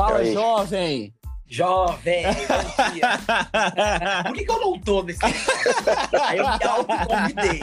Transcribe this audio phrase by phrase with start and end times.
[0.00, 0.32] Fala, Aí.
[0.32, 1.14] jovem!
[1.46, 3.08] Jovem, bom dia.
[4.24, 7.60] Por que, que eu não tô nesse Aí eu me autoconvidei.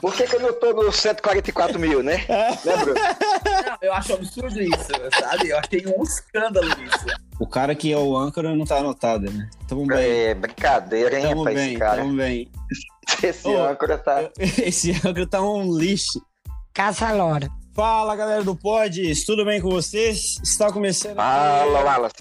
[0.00, 2.24] Por que, que eu não tô no 144 mil, né?
[2.64, 2.94] Lembra?
[2.94, 5.48] Não, eu acho absurdo isso, sabe?
[5.48, 7.06] Eu achei um escândalo isso.
[7.40, 9.50] O cara que é o âncora não tá anotado, né?
[9.66, 9.98] Tamo bem.
[9.98, 12.02] É brincadeira, hein, Tamo rapaz, bem, esse cara.
[12.02, 12.52] tamo bem.
[13.20, 14.30] Esse Ô, âncora tá.
[14.38, 16.24] Esse âncora tá um lixo.
[16.72, 17.48] Caça Lora.
[17.74, 20.38] Fala, galera do Pods, tudo bem com vocês?
[20.44, 22.14] Está começando Fala, Wallace.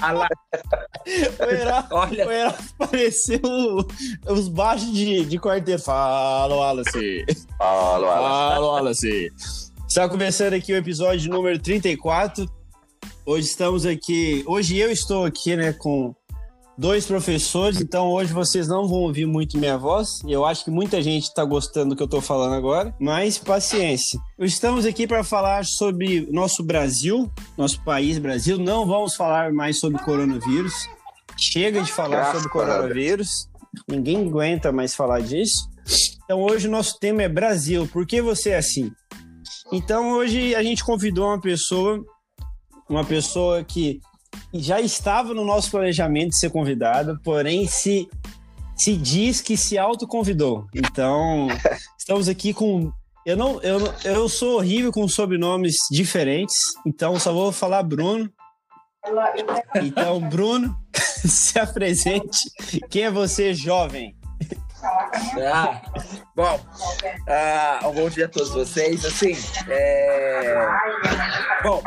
[0.00, 0.26] Fala,
[1.38, 3.40] O Heraldo, olha, o Heraldo pareceu
[4.28, 5.84] os baixos de, de quarteto.
[5.84, 7.24] Fala, Wallace.
[7.56, 8.54] Fala, Wallace.
[8.54, 9.32] Fala, Wallace.
[9.88, 12.50] Está começando aqui o episódio número 34.
[13.24, 14.42] Hoje estamos aqui.
[14.44, 16.12] Hoje eu estou aqui, né, com
[16.80, 20.22] dois professores, então hoje vocês não vão ouvir muito minha voz.
[20.26, 24.18] Eu acho que muita gente está gostando do que eu estou falando agora, mas paciência.
[24.38, 28.56] Estamos aqui para falar sobre nosso Brasil, nosso país Brasil.
[28.56, 30.72] Não vamos falar mais sobre coronavírus.
[31.36, 33.46] Chega de falar Graças sobre coronavírus.
[33.86, 35.68] Ninguém aguenta mais falar disso.
[36.24, 37.86] Então hoje o nosso tema é Brasil.
[37.88, 38.90] Por que você é assim?
[39.70, 42.02] Então hoje a gente convidou uma pessoa,
[42.88, 44.00] uma pessoa que
[44.52, 48.08] já estava no nosso planejamento de ser convidada, porém se
[48.76, 50.66] se diz que se autoconvidou.
[50.74, 51.48] Então
[51.98, 52.90] estamos aqui com
[53.26, 56.56] eu não eu, eu sou horrível com sobrenomes diferentes,
[56.86, 58.30] então só vou falar Bruno.
[59.76, 62.38] Então Bruno, se apresente.
[62.88, 64.16] Quem é você, jovem?
[64.82, 65.82] Ah,
[66.34, 66.60] bom,
[67.28, 69.04] ah, um bom dia a todos vocês.
[69.04, 69.36] Assim,
[69.68, 70.66] é...
[71.62, 71.82] bom,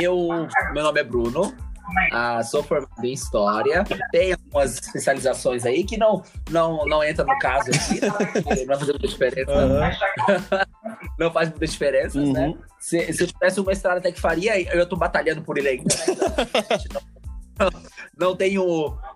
[0.00, 1.54] eu, meu nome é Bruno,
[2.12, 7.38] ah, sou formado em História, tenho algumas especializações aí que não, não, não entra no
[7.38, 9.52] caso aqui, não vai fazer muita diferença,
[11.18, 12.48] não faz muita diferença, né?
[12.48, 12.58] Uhum.
[12.78, 15.94] Se, se eu tivesse um mestrado até que faria, eu tô batalhando por ele ainda,
[15.94, 16.76] né?
[16.78, 16.88] Gente
[17.58, 17.70] não,
[18.18, 18.58] não tem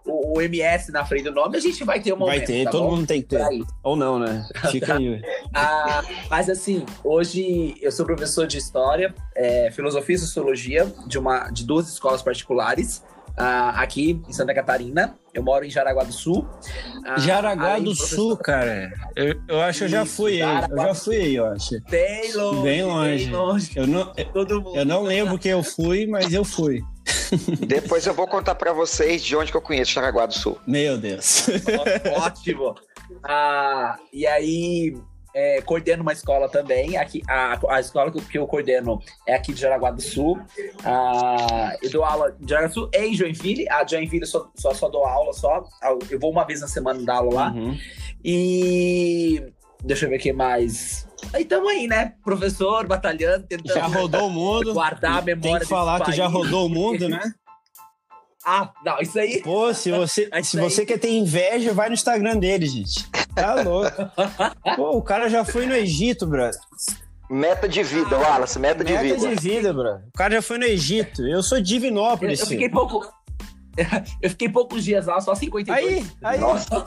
[0.07, 2.65] o, o, MS na frente do nome, a gente vai ter um momento, Vai ter,
[2.65, 2.97] tá todo bom?
[2.97, 3.45] mundo tem que ter.
[3.83, 4.47] Ou não, né?
[4.71, 5.21] Fica aí.
[5.55, 11.49] Ah, mas assim, hoje eu sou professor de História, é, Filosofia e Sociologia de, uma,
[11.51, 13.03] de duas escolas particulares
[13.37, 15.17] ah, aqui em Santa Catarina.
[15.33, 16.47] Eu moro em Jaraguá do Sul.
[17.05, 18.91] Ah, Jaraguá além do professor- Sul, cara.
[19.15, 20.65] Eu, eu acho que eu já fui aí.
[20.71, 21.81] Eu já fui aí, eu acho.
[21.91, 23.25] Bem longe, Bem longe.
[23.25, 23.71] bem longe.
[23.77, 24.77] Eu não, Todo mundo.
[24.77, 26.83] eu não lembro que eu fui, mas eu fui.
[27.67, 30.59] Depois eu vou contar pra vocês de onde que eu conheço Jaraguá do Sul.
[30.67, 31.47] Meu Deus.
[32.17, 32.75] Ótimo.
[33.23, 34.97] Ah, e aí,
[35.35, 36.97] é, coordeno uma escola também.
[36.97, 40.41] Aqui, a, a escola que eu, que eu coordeno é aqui de Jaraguá do Sul.
[40.85, 43.69] Ah, eu dou aula em Jaraguá do Sul e em Joinville.
[43.69, 45.65] A Joinville eu só, só, só dou aula, só.
[46.11, 47.53] Eu vou uma vez na semana dar aula lá.
[47.53, 47.79] Uhum.
[48.25, 49.53] E
[49.85, 51.06] deixa eu ver o que mais.
[51.33, 52.15] Aí tamo aí, né?
[52.25, 54.73] Professor, batalhando, tentando Já rodou o mundo.
[54.73, 57.21] guardar a memória Tem que falar desse que já rodou o mundo, né?
[58.49, 59.43] Ah, não, isso aí.
[59.43, 60.63] Pô, se você, É isso se aí.
[60.71, 63.05] você quer ter inveja, vai no Instagram dele, gente.
[63.35, 63.91] Tá louco.
[64.77, 66.57] Pô, o cara já foi no Egito, brother.
[67.29, 69.19] Meta de vida, Wallace, meta, de Meta vida.
[69.19, 70.07] de vida, brother.
[70.07, 71.27] O cara já foi no Egito.
[71.27, 72.61] Eu sou de Eu, Divinópolis, eu filho.
[72.61, 73.05] fiquei pouco.
[74.23, 75.85] Eu fiquei poucos dias lá, só 52.
[75.85, 76.39] Aí, aí.
[76.39, 76.87] Nossa,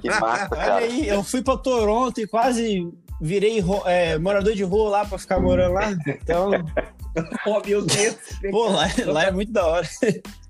[0.00, 0.74] que massa, Olha cara.
[0.76, 2.90] aí, eu fui pra Toronto e quase
[3.20, 5.90] virei é, morador de rua lá pra ficar morando lá.
[6.06, 6.50] Então,
[7.46, 8.16] Oh, meu Deus.
[8.50, 9.88] pô, lá, lá é muito da hora.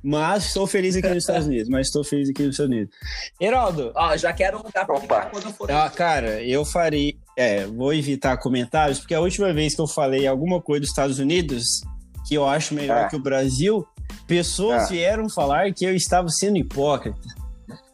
[0.02, 1.68] Mas estou feliz aqui nos Estados Unidos.
[1.68, 2.94] Mas estou feliz aqui nos Estados Unidos.
[3.40, 5.26] Heraldo, Ó, já quero um lugar pra Opa.
[5.26, 5.70] quando eu for.
[5.70, 7.16] ah, cara, eu farei.
[7.38, 11.18] É, vou evitar comentários, porque a última vez que eu falei alguma coisa dos Estados
[11.20, 11.82] Unidos
[12.26, 13.08] que eu acho melhor É.
[13.08, 13.86] que o Brasil,
[14.26, 14.94] pessoas É.
[14.94, 17.20] vieram falar que eu estava sendo hipócrita.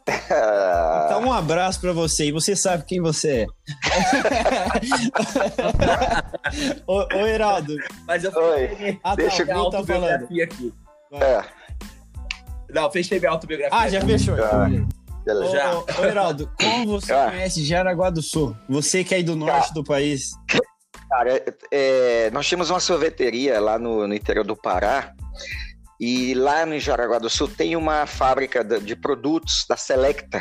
[0.06, 3.46] Então, um abraço pra você e você sabe quem você é.
[6.86, 7.76] ô, ô, Heraldo.
[8.06, 8.98] Mas eu Oi.
[9.04, 10.24] Ah, Deixa tá, minha o Gu tá falando.
[10.24, 10.72] aqui.
[11.12, 11.44] é,
[12.70, 13.78] Não, fechei minha autobiografia.
[13.78, 14.34] Ah, já fechou.
[14.42, 15.52] Ah, Ô, beleza.
[15.52, 15.74] Já.
[15.74, 17.30] ô, ô, Heraldo, como você Ah.
[17.30, 18.56] conhece Jaraguá do Sul?
[18.68, 20.32] Você que é aí do norte do país.
[21.08, 25.12] Cara, é, nós tínhamos uma sorveteria lá no, no interior do Pará.
[26.04, 30.40] E lá no Jaraguá do Sul tem uma fábrica de, produtos da Selecta.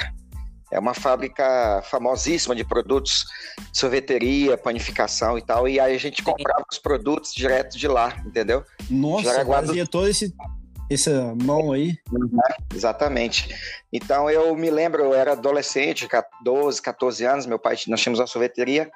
[0.72, 3.26] É uma fábrica famosíssima de produtos,
[3.72, 5.68] sorveteria, panificação e tal.
[5.68, 8.64] E aí a gente comprava os produtos direto de lá, entendeu?
[8.90, 10.34] Nossa, Jaraguá do- fazia todo esse
[10.90, 11.96] essa mão aí.
[12.74, 13.56] Exatamente.
[13.94, 16.08] Então eu me lembro, eu era adolescente,
[16.44, 18.90] 12, 14 anos, meu pai, nós tínhamos uma sorveteria,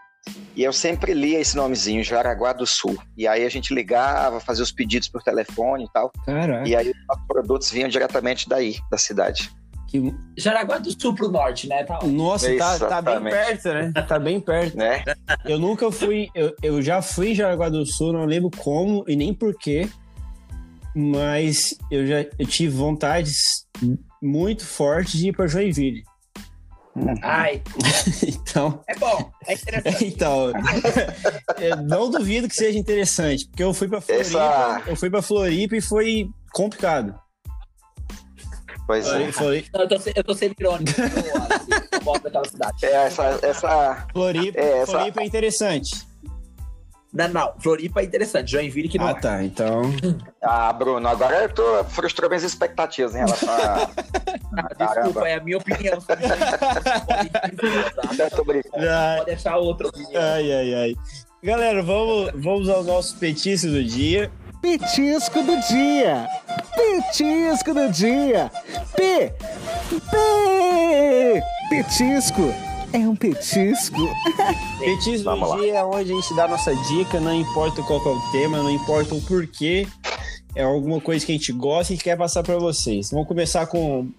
[0.56, 2.98] e eu sempre lia esse nomezinho, Jaraguá do Sul.
[3.18, 6.90] E aí a gente ligava, fazia os pedidos por telefone e tal, Caraca, e aí
[6.90, 9.52] os produtos vinham diretamente daí, da cidade.
[9.88, 10.14] que...
[10.38, 11.84] Jaraguá do Sul pro norte, né?
[11.84, 13.92] Tá, Nossa, tá, tá bem perto, né?
[14.08, 14.78] Tá bem perto.
[14.78, 15.04] Né?
[15.44, 19.16] Eu nunca fui, eu, eu já fui em Jaraguá do Sul, não lembro como e
[19.16, 19.90] nem porquê,
[20.96, 23.68] mas eu já eu tive vontades
[24.24, 26.04] muito fortes de ir para Joinville.
[27.22, 27.62] Ai,
[28.26, 30.06] Então, é bom, é interessante.
[30.06, 30.52] então,
[31.88, 35.76] não duvido que seja interessante, porque eu fui para Floripa, Essa- eu fui para Floripa
[35.76, 37.14] e foi complicado.
[38.88, 39.10] Pois é.
[39.10, 40.92] Flori- Flori- Não, eu, tô, eu tô sendo irônico.
[41.02, 42.86] Eu, assim, eu gosto daquela cidade.
[42.86, 46.06] É, essa, essa, Floripa, É, essa- Floripa é interessante.
[47.16, 48.52] Não, não, Floripa é interessante.
[48.52, 49.14] Joinville que não Ah, é.
[49.16, 49.42] tá.
[49.44, 49.82] Então,
[50.44, 53.90] Ah, Bruno, agora eu tô, frustrou minhas expectativas em relação a.
[54.58, 56.00] Ah, desculpa, é a minha opinião.
[56.02, 56.24] Pode-
[58.20, 58.86] Eu tô brincando.
[58.90, 60.22] ah, Pode deixar outra opinião.
[60.22, 60.96] ai, ai, ai.
[61.44, 64.32] Galera, vamos, vamos ao nosso petisco do dia.
[64.62, 66.28] Petisco do dia.
[66.76, 68.50] Petisco do dia.
[68.96, 69.34] P.
[70.10, 71.44] P.
[71.70, 72.54] Petisco.
[72.94, 73.98] É um petisco.
[74.80, 75.62] Petisco Vamos do lá.
[75.62, 78.58] dia é onde a gente dá a nossa dica, não importa qual é o tema,
[78.58, 79.88] não importa o porquê.
[80.56, 83.12] É alguma coisa que a gente gosta e quer passar para vocês.
[83.12, 84.10] Vamos começar com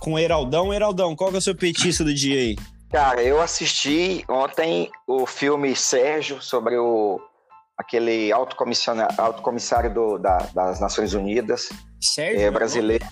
[0.00, 0.72] com o Heraldão.
[0.74, 2.56] Heraldão, qual que é o seu petisco do dia aí?
[2.90, 7.20] Cara, eu assisti ontem o filme Sérgio sobre o
[7.78, 11.68] aquele alto comissário, alto comissário do, da- das Nações Unidas
[12.00, 12.40] Sérgio?
[12.40, 13.04] é, brasileiro.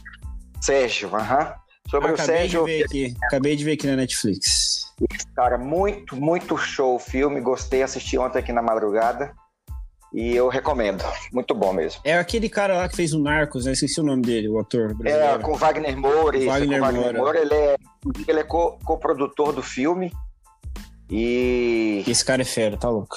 [0.61, 1.52] Sérgio, aham.
[1.91, 3.17] Sobre Ah, o acabei Sérgio, de ver aqui.
[3.25, 4.93] Acabei de ver aqui na Netflix.
[5.37, 7.41] cara, muito, muito show o filme.
[7.41, 9.33] Gostei, assisti ontem aqui na madrugada.
[10.13, 11.03] E eu recomendo.
[11.33, 12.01] Muito bom mesmo.
[12.05, 13.73] É aquele cara lá que fez o Narcos, né?
[13.73, 15.41] Esqueci o nome dele, o ator É, brasileiro.
[15.41, 16.37] com Wagner Moura.
[16.37, 17.19] isso, Wagner com Wagner Moura.
[17.19, 17.39] Moura.
[17.41, 17.77] Ele é,
[18.29, 20.13] ele é co- co-produtor do filme.
[21.11, 23.17] E Esse cara é fera, tá louco.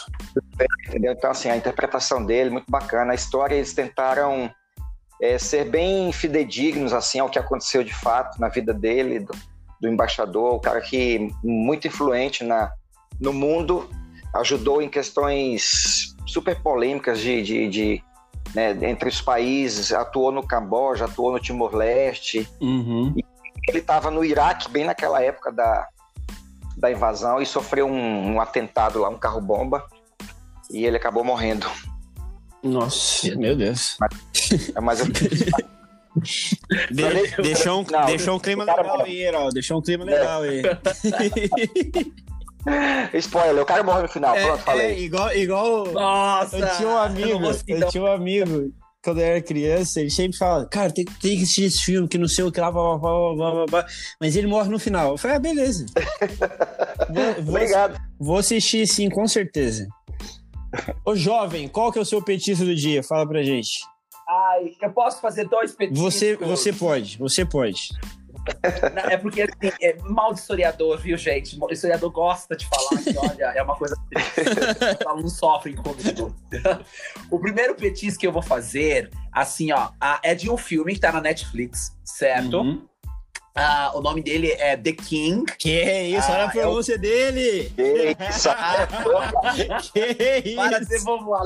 [0.87, 1.13] Entendeu?
[1.13, 3.11] Então, assim, a interpretação dele, muito bacana.
[3.11, 4.51] A história, eles tentaram
[5.21, 9.33] é, ser bem fidedignos, assim, ao que aconteceu de fato na vida dele, do,
[9.81, 12.71] do embaixador, o cara que muito influente na,
[13.19, 13.89] no mundo,
[14.35, 18.03] ajudou em questões super polêmicas de, de, de,
[18.53, 23.15] né, entre os países, atuou no Camboja, atuou no Timor-Leste, Uhum.
[23.67, 25.87] ele estava no Iraque bem naquela época da,
[26.77, 29.83] da invasão e sofreu um, um atentado lá, um carro-bomba,
[30.69, 31.67] e ele acabou morrendo.
[32.61, 33.97] Nossa, meu Deus.
[34.75, 35.07] É, eu,
[36.91, 39.11] De- deixou, um, Não, deixou um clima legal morre.
[39.11, 39.53] aí, Heraldo.
[39.53, 40.61] Deixou um clima legal aí.
[43.13, 44.99] spoiler, o cara morreu no final, É, pronto, é, falei.
[44.99, 46.57] igual, igual Nossa!
[46.57, 48.73] eu tinha um eu amigo, citar eu tinha um amigo
[49.03, 52.17] quando eu era criança, ele sempre fala, cara, tem, tem que assistir esse filme, que
[52.17, 53.85] não sei o que lá, blá, blá, blá, blá, blá, blá.
[54.19, 55.11] mas ele morre no final.
[55.11, 55.85] Eu falei, ah, beleza.
[57.09, 57.97] Vou, vou, Obrigado.
[58.19, 59.87] vou assistir sim, com certeza.
[61.05, 63.01] Ô jovem, qual que é o seu petisco do dia?
[63.01, 63.79] Fala pra gente.
[64.29, 66.13] Ai, eu posso fazer dois petiscos?
[66.13, 67.89] Você, você pode, você pode.
[68.93, 71.57] Não, É porque assim, é mal de historiador, viu, gente?
[71.61, 76.33] O historiador gosta de falar que, olha, é uma coisa que os alunos sofrem comigo.
[77.29, 80.99] O primeiro petisco que eu vou fazer, assim, ó, a- é de um filme que
[81.01, 82.61] tá na Netflix, certo?
[82.61, 82.87] Uhum.
[83.59, 85.43] Ah, o nome dele é The King.
[85.57, 85.81] Que
[86.15, 87.71] isso, olha a Ah, pronúncia dele!
[87.75, 88.49] Que isso,
[89.91, 90.55] Que isso!
[90.55, 91.39] Para de ser vovó.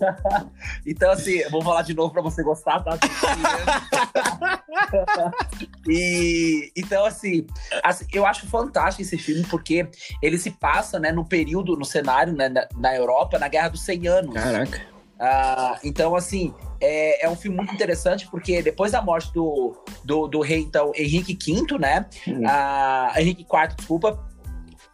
[0.86, 2.96] Então, assim, eu vou falar de novo pra você gostar, tá?
[5.88, 7.46] e então, assim,
[7.82, 9.88] assim, eu acho fantástico esse filme porque
[10.22, 13.82] ele se passa, né, no período, no cenário, né, na, na Europa, na Guerra dos
[13.82, 14.34] 100 Anos.
[14.34, 14.96] Caraca.
[15.18, 20.28] Ah, então, assim, é, é um filme muito interessante porque depois da morte do, do,
[20.28, 22.06] do rei, então, Henrique V, né?
[22.28, 22.42] Hum.
[22.46, 24.26] Ah, Henrique IV, desculpa.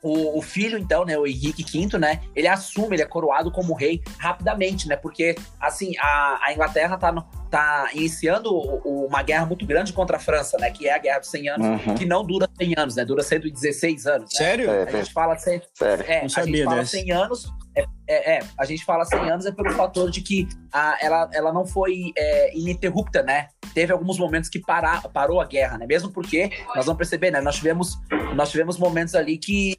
[0.02, 3.72] O, o filho, então, né, o Henrique V, né, ele assume, ele é coroado como
[3.72, 8.50] rei rapidamente, né, porque, assim, a, a Inglaterra tá, no- tá iniciando
[8.82, 11.66] uma guerra muito grande contra a França, né, que é a Guerra dos 100 Anos,
[11.86, 11.94] Uhum.
[11.96, 14.38] que não dura 100 anos, né, dura 116 anos, né?
[14.38, 14.70] Sério?
[14.70, 16.04] É, A gente fala sempre Sério.
[16.08, 16.90] é, Não a sabia gente fala dessa.
[16.90, 17.52] 100 anos.
[17.76, 21.28] É, é, é, a gente fala 100 anos é pelo fator de que a, ela,
[21.34, 23.48] ela não foi é, ininterrupta, né?
[23.74, 25.86] Teve alguns momentos que parar, parou a guerra, né?
[25.86, 27.40] Mesmo porque nós vamos perceber, né?
[27.42, 27.98] Nós tivemos,
[28.34, 29.76] nós tivemos momentos ali que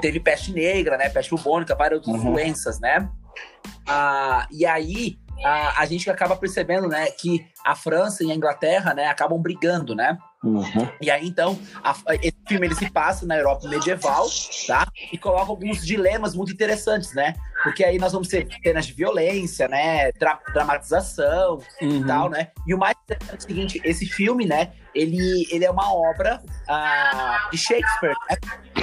[0.00, 1.08] teve peste negra, né?
[1.08, 2.32] Peste bubônica, várias outras Uhum.
[2.34, 3.08] doenças, né?
[3.86, 7.06] Ah, e aí a, a gente acaba percebendo, né?
[7.10, 9.06] Que a França e a Inglaterra, né?
[9.06, 10.18] Acabam brigando, né?
[10.42, 10.88] Uhum.
[11.02, 14.26] E aí, então, a- esse filme ele se passa na Europa medieval,
[14.66, 14.86] tá?
[15.12, 17.34] E coloca alguns dilemas muito interessantes, né?
[17.62, 20.10] Porque aí nós vamos ter cenas de violência, né?
[20.12, 22.00] Dra- dramatização Uhum.
[22.00, 22.48] e tal, né?
[22.66, 24.72] E o mais interessante é o seguinte, esse filme, né?
[24.94, 28.36] Ele, ele é uma obra ah, de Shakespeare, né?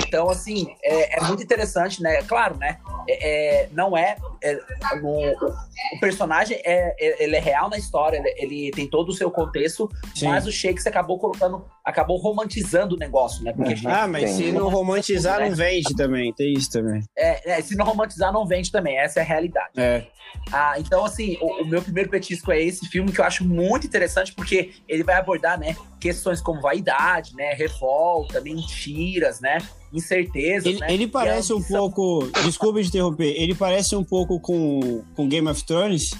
[0.07, 2.21] Então, assim, é, é muito interessante, né?
[2.23, 2.77] Claro, né?
[3.07, 4.59] é, é, não é, é
[5.01, 9.13] o, o, personagem é, é, ele é real na história, ele, ele tem todo o
[9.13, 10.27] seu contexto, Sim.
[10.27, 13.53] mas o Shakespeare acabou colocando, acabou romantizando o negócio, né?
[13.53, 17.01] Porque ah, mas se não romantizar, não vende também, tem isso também.
[17.15, 19.71] É, se não romantizar, não vende também, essa é a realidade.
[19.77, 20.05] É.
[20.51, 23.87] Ah, então, assim, o, o, meu primeiro petisco é esse filme que eu acho muito
[23.87, 29.57] interessante, porque ele vai abordar, né, questões como vaidade, né, revolta, mentiras, né,
[29.91, 30.93] incertezas, ele, né?
[30.93, 35.63] Ele parece um pouco, desculpa de interromper, ele parece um pouco com, com Game of
[35.65, 36.11] Thrones?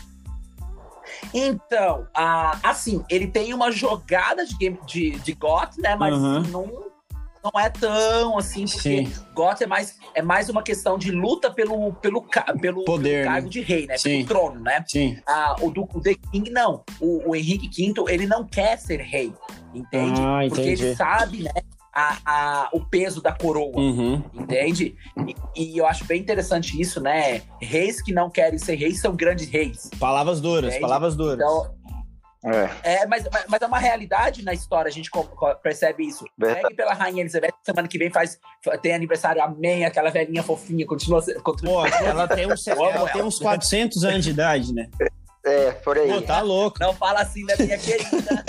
[1.33, 6.41] Então, ah, assim, ele tem uma jogada de, game, de, de GOT, né, mas uhum.
[6.43, 6.86] não
[7.53, 9.13] não é tão assim, porque Sim.
[9.61, 12.25] É mais, é mais uma questão de luta pelo, pelo,
[12.59, 13.51] pelo, Poder, pelo cargo né?
[13.51, 13.97] de rei, né?
[13.97, 14.25] Sim.
[14.25, 14.83] Pelo trono, né?
[14.87, 15.17] Sim.
[15.27, 16.83] Ah, o, do, o The King, não.
[16.99, 19.33] O, o Henrique V, ele não quer ser rei,
[19.73, 20.19] entende?
[20.21, 21.51] Ah, porque ele sabe, né?
[21.93, 24.21] A, a, o peso da coroa, uhum.
[24.31, 24.95] entende?
[25.25, 27.41] E, e, eu acho bem interessante isso, né?
[27.59, 29.89] Reis que não querem ser reis são grandes reis.
[29.99, 30.81] Palavras duras, entende?
[30.81, 31.39] palavras duras.
[31.39, 31.75] Então,
[32.43, 33.01] é.
[33.01, 35.09] é mas, mas é uma realidade na história, a gente
[35.61, 36.25] percebe isso.
[36.39, 38.39] Pegue pela Rainha Elizabeth, semana que vem faz,
[38.81, 41.23] tem aniversário, amém, aquela velhinha fofinha, continua...
[41.41, 41.89] continua...
[41.89, 43.09] Pô, ela tem uns, ela ela.
[43.09, 44.89] tem uns 400 anos de idade, né?
[45.45, 46.11] É, por aí.
[46.11, 46.77] Pô, tá louco.
[46.79, 48.45] Não fala assim da minha querida.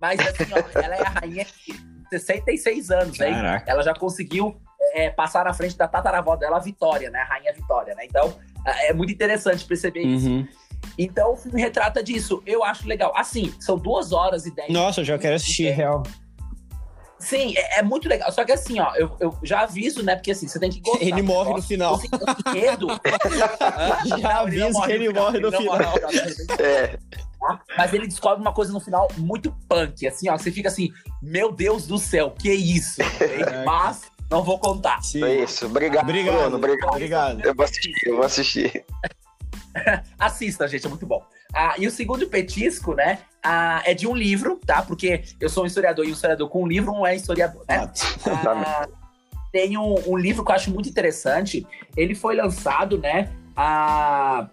[0.00, 3.32] mas assim, ó, ela é a rainha de 66 anos, aí
[3.66, 4.60] ela já conseguiu
[4.94, 7.20] é, passar na frente da tataravó dela, a Vitória, né?
[7.20, 8.04] A rainha Vitória, né?
[8.04, 10.14] Então, é muito interessante perceber uhum.
[10.14, 10.57] isso.
[10.96, 12.42] Então o filme retrata disso.
[12.44, 13.12] Eu acho legal.
[13.16, 14.72] Assim, são duas horas e dez.
[14.72, 16.02] Nossa, eu já quero assistir, real.
[17.18, 18.30] Sim, é, é, muito legal.
[18.30, 20.14] Só que assim, ó, eu, eu já aviso, né?
[20.14, 21.04] Porque assim, você tem que gostar.
[21.04, 21.94] Ele morre no final.
[21.94, 22.08] Assim,
[22.52, 22.86] medo.
[24.20, 25.76] já aviso que ele morre no final.
[26.60, 26.98] É.
[27.76, 30.36] Mas ele descobre uma coisa no final muito punk, assim, ó.
[30.36, 30.90] Você fica assim,
[31.22, 33.00] meu Deus do céu, que isso?
[33.64, 35.02] Mas não vou contar.
[35.02, 35.24] Sim.
[35.24, 35.66] É isso.
[35.66, 36.56] Obrigado, obrigado, Bruno.
[36.56, 36.90] Obrigado.
[36.90, 37.44] obrigado.
[37.44, 38.84] Eu vou assistir, eu vou assistir.
[40.18, 41.22] Assista, gente, é muito bom.
[41.54, 44.82] Ah, e o segundo petisco, né, ah, é de um livro, tá?
[44.82, 47.90] Porque eu sou um historiador e um historiador com um livro não é historiador, né?
[48.26, 48.88] Ah,
[49.50, 51.66] tem um, um, livro que eu acho muito interessante.
[51.96, 54.48] Ele foi lançado, né, a...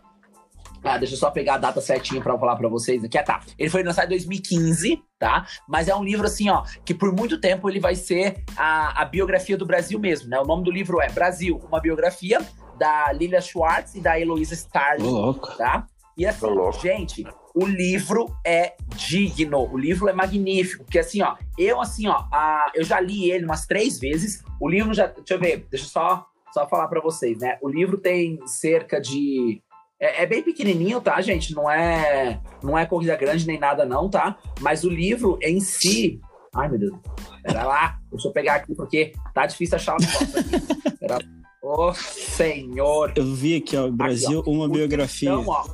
[0.84, 3.18] Ah, deixa eu só pegar a data certinha para falar para vocês aqui.
[3.18, 3.42] Ah, tá.
[3.58, 5.48] Ele foi lançado em 2015, tá?
[5.68, 9.06] Mas é um livro assim, ó, que por muito tempo ele vai ser a, a
[9.06, 10.40] biografia do Brasil mesmo, né?
[10.40, 12.40] O nome do livro é Brasil, uma biografia
[12.78, 15.88] da Lilia Schwartz e da Heloísa Starling, tá?
[16.18, 16.48] E assim,
[16.82, 22.26] gente, o livro é digno, o livro é magnífico, porque assim, ó, eu assim, ó,
[22.32, 25.86] a, eu já li ele umas três vezes, o livro já, deixa eu ver, deixa
[25.86, 27.58] eu só, só falar para vocês, né?
[27.62, 29.62] O livro tem cerca de
[30.00, 31.54] é, é, bem pequenininho, tá, gente?
[31.54, 34.38] Não é, não é corrida grande nem nada, não, tá?
[34.60, 36.20] Mas o livro em si.
[36.54, 36.98] Ai, meu Deus.
[37.44, 40.98] Pera lá, deixa eu pegar aqui, porque tá difícil achar o negócio aqui.
[41.00, 41.45] Pera lá.
[41.68, 43.12] Oh, senhor!
[43.16, 45.32] Eu vi aqui, ó, Brasil, aqui, ó, uma biografia.
[45.32, 45.66] Então, ó,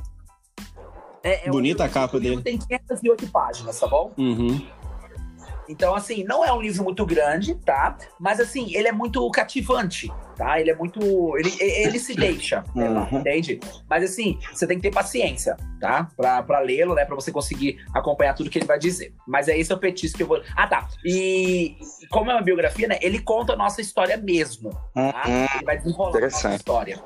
[1.22, 2.40] é, é Bonita um, a capa dele.
[2.40, 4.10] Tem 508 páginas, tá bom?
[4.16, 4.58] Uhum.
[5.68, 7.96] Então, assim, não é um livro muito grande, tá?
[8.18, 10.60] Mas, assim, ele é muito cativante, tá?
[10.60, 11.00] Ele é muito.
[11.38, 13.18] Ele, ele se deixa, uhum.
[13.18, 13.60] entende?
[13.88, 16.08] Mas, assim, você tem que ter paciência, tá?
[16.16, 17.04] Pra, pra lê-lo, né?
[17.04, 19.14] Pra você conseguir acompanhar tudo que ele vai dizer.
[19.26, 20.42] Mas é esse o petisco que eu vou.
[20.56, 20.88] Ah, tá.
[21.04, 21.76] E
[22.10, 22.98] como é uma biografia, né?
[23.00, 25.22] Ele conta a nossa história mesmo, tá?
[25.26, 25.46] Uhum.
[25.54, 27.02] Ele vai desenvolver a nossa história.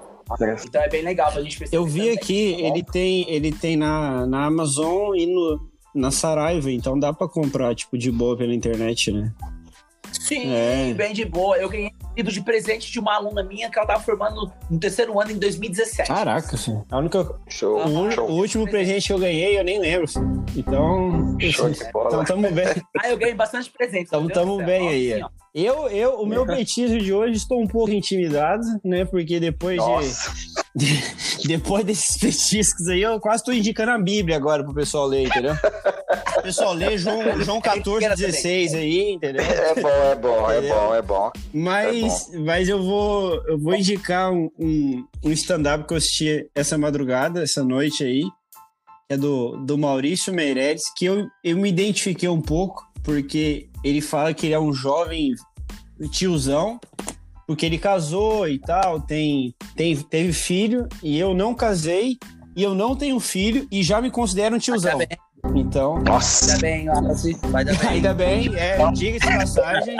[0.65, 1.77] Então é bem legal pra gente perceber.
[1.77, 6.11] Eu vi também, aqui, tá ele tem, ele tem na, na Amazon e no, na
[6.11, 9.33] Saraiva, então dá para comprar, tipo, de boa pela internet, né?
[10.13, 10.95] Sim, é.
[10.95, 11.57] bem de boa.
[11.57, 15.21] Eu ganhei pedido de presente de uma aluna minha que ela tava formando no terceiro
[15.21, 16.09] ano em 2017.
[16.09, 16.83] Caraca, sim.
[16.91, 17.39] A única.
[17.49, 17.85] Show.
[17.85, 18.29] O, show.
[18.29, 20.09] o último presente que eu ganhei, eu nem lembro.
[20.09, 20.45] Filho.
[20.57, 21.37] Então.
[21.41, 22.09] Show de bola.
[22.09, 22.67] Então tamo bem.
[22.99, 24.07] ah, eu ganhei bastante presente.
[24.07, 25.13] Então tamo bem aí.
[25.13, 29.07] Assim, eu, eu, o meu petismo de hoje estou um pouco intimidado, né?
[29.07, 30.31] Porque depois Nossa.
[30.77, 30.87] de.
[31.47, 35.55] depois desses petiscos aí, eu quase estou indicando a Bíblia agora pro pessoal ler, entendeu?
[36.37, 39.43] O pessoal lê João, João 14, 16 aí, entendeu?
[39.43, 41.33] É bom, é bom, é bom, é bom.
[41.55, 42.45] Mas, bom.
[42.45, 47.43] mas eu vou, eu vou indicar um, um, um stand-up que eu assisti essa madrugada,
[47.43, 48.25] essa noite aí.
[49.09, 54.35] É do, do Maurício Meirelles, que eu, eu me identifiquei um pouco, porque ele fala
[54.35, 55.33] que ele é um jovem
[56.11, 56.81] tiozão,
[57.47, 62.19] porque ele casou e tal, tem, tem, teve filho, e eu não casei,
[62.57, 64.99] e eu não tenho filho, e já me considero um tiozão.
[65.55, 66.03] Então.
[66.03, 66.53] Nossa!
[66.53, 66.87] Ainda bem,
[67.51, 67.89] vai dar bem.
[67.89, 69.97] Ainda bem, é, diga-se passagem.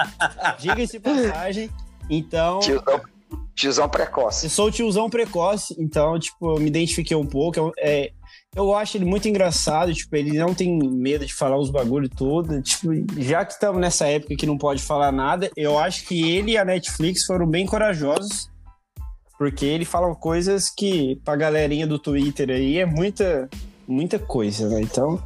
[0.59, 1.71] diga-se passagem.
[2.09, 2.61] Então.
[2.61, 3.01] Tiozão,
[3.55, 4.47] tiozão precoce.
[4.47, 7.73] Eu sou tiozão precoce, então, tipo, eu me identifiquei um pouco.
[7.79, 8.13] É,
[8.55, 12.63] eu acho ele muito engraçado, tipo, ele não tem medo de falar os bagulho todo.
[12.63, 16.53] Tipo, já que estamos nessa época que não pode falar nada, eu acho que ele
[16.53, 18.51] e a Netflix foram bem corajosos
[19.39, 23.49] Porque ele fala coisas que, pra galerinha do Twitter aí, é muita,
[23.87, 24.81] muita coisa, né?
[24.81, 25.23] Então.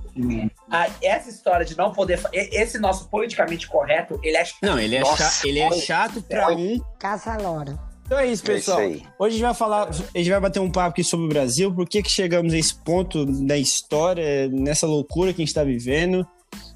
[0.71, 2.21] Ah, essa história de não poder.
[2.33, 4.45] Esse nosso politicamente correto, ele é.
[4.62, 6.79] Não, ele é, Nossa, cha- ele é chato pra um.
[6.99, 7.79] Casa Lora.
[8.07, 8.81] Então é isso, É isso pessoal.
[8.81, 11.73] Hoje a gente vai falar, a gente vai bater um papo aqui sobre o Brasil,
[11.73, 15.62] por que, que chegamos a esse ponto da história, nessa loucura que a gente está
[15.62, 16.26] vivendo.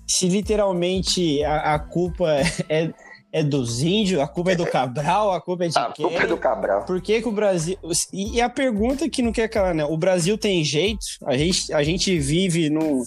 [0.06, 2.28] Se literalmente a, a culpa
[2.68, 2.92] é,
[3.34, 6.06] é dos índios, a culpa é do Cabral, a culpa é de A quem?
[6.06, 6.84] culpa é do Cabral.
[6.84, 7.76] Por que, que o Brasil.
[8.12, 9.84] E a pergunta que não quer calar, né?
[9.84, 11.04] O Brasil tem jeito?
[11.26, 13.02] A gente, a gente vive num.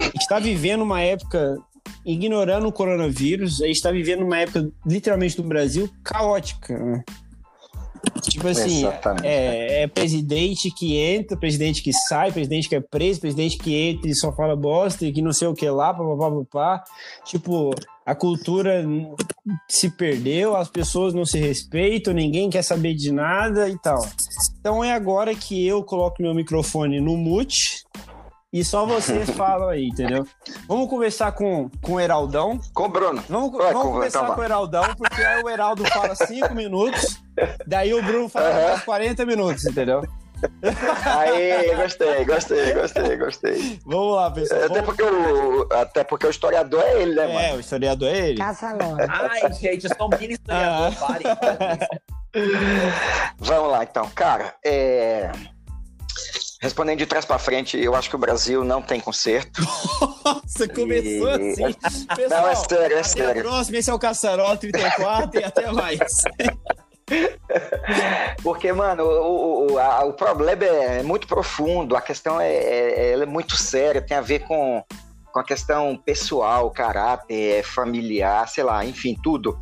[0.00, 1.56] A gente está vivendo uma época
[2.04, 6.76] ignorando o coronavírus, a gente está vivendo uma época, literalmente, do Brasil caótica.
[6.76, 7.04] Né?
[8.22, 8.84] Tipo assim,
[9.22, 14.10] é, é presidente que entra, presidente que sai, presidente que é preso, presidente que entra
[14.10, 16.84] e só fala bosta e que não sei o que lá, papapá, papá.
[17.24, 17.70] Tipo,
[18.08, 18.82] a cultura
[19.68, 24.00] se perdeu, as pessoas não se respeitam, ninguém quer saber de nada e tal.
[24.58, 27.84] Então é agora que eu coloco meu microfone no mute
[28.50, 30.26] e só vocês falam aí, entendeu?
[30.66, 32.58] Vamos conversar com, com o Heraldão.
[32.72, 33.22] Com o Bruno.
[33.28, 34.34] Vamos, Vai, vamos então vai.
[34.34, 37.20] com o Heraldão, porque aí o Heraldo fala cinco minutos,
[37.66, 40.02] daí o Bruno fala mais 40 minutos, entendeu?
[41.04, 43.80] Aí, gostei, gostei, gostei, gostei.
[43.84, 44.64] Vamos lá, pessoal.
[44.64, 47.38] Até Vamos- porque o, até porque o historiador é ele, né, mano?
[47.40, 48.38] É, o historiador é ele.
[48.38, 49.06] Casa Lora.
[49.08, 51.06] Ai, gente, eu sou um mini historiador, Ah.
[51.06, 51.88] pare.
[53.38, 54.08] Vamos lá, então.
[54.14, 55.30] Cara, é...
[56.60, 59.60] respondendo de trás pra frente, eu acho que o Brasil não tem conserto.
[60.46, 62.06] Você começou E- assim.
[62.16, 63.42] Pessoal, Não, é sério, é até a sério.
[63.42, 63.78] próxima.
[63.78, 65.98] Esse é o Caçarol 34 e até mais.
[68.42, 73.22] Porque, mano, o, o, a- o problema é muito profundo, a questão é, é- ela
[73.24, 74.82] é muito séria, tem a ver com,
[75.32, 79.58] com a questão pessoal, caráter, familiar, sei lá, enfim, tudo.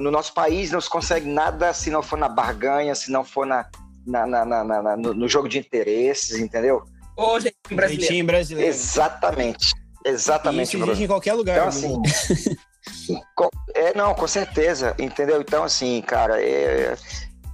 [0.00, 3.44] No nosso país não se consegue nada se não for na barganha, se não for
[3.46, 3.66] na,
[4.06, 6.82] na- na- na- na- na- no, no jogo de interesses, entendeu?
[7.16, 8.00] Ô, gente, brasileiro.
[8.00, 8.70] Jeitinho brasileiro.
[8.70, 9.72] Exatamente.
[10.06, 10.92] E Exatamente, Isso Bruno.
[10.92, 11.56] existe em qualquer lugar.
[11.56, 12.56] Então, assim,
[13.74, 15.40] é, não, com certeza, entendeu?
[15.40, 16.96] Então, assim, cara, é,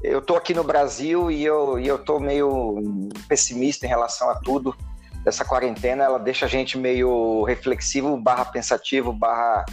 [0.02, 4.34] eu tô aqui no Brasil e eu, e eu tô meio pessimista em relação a
[4.36, 4.76] tudo.
[5.24, 9.64] Essa quarentena, ela deixa a gente meio reflexivo, barra pensativo, barra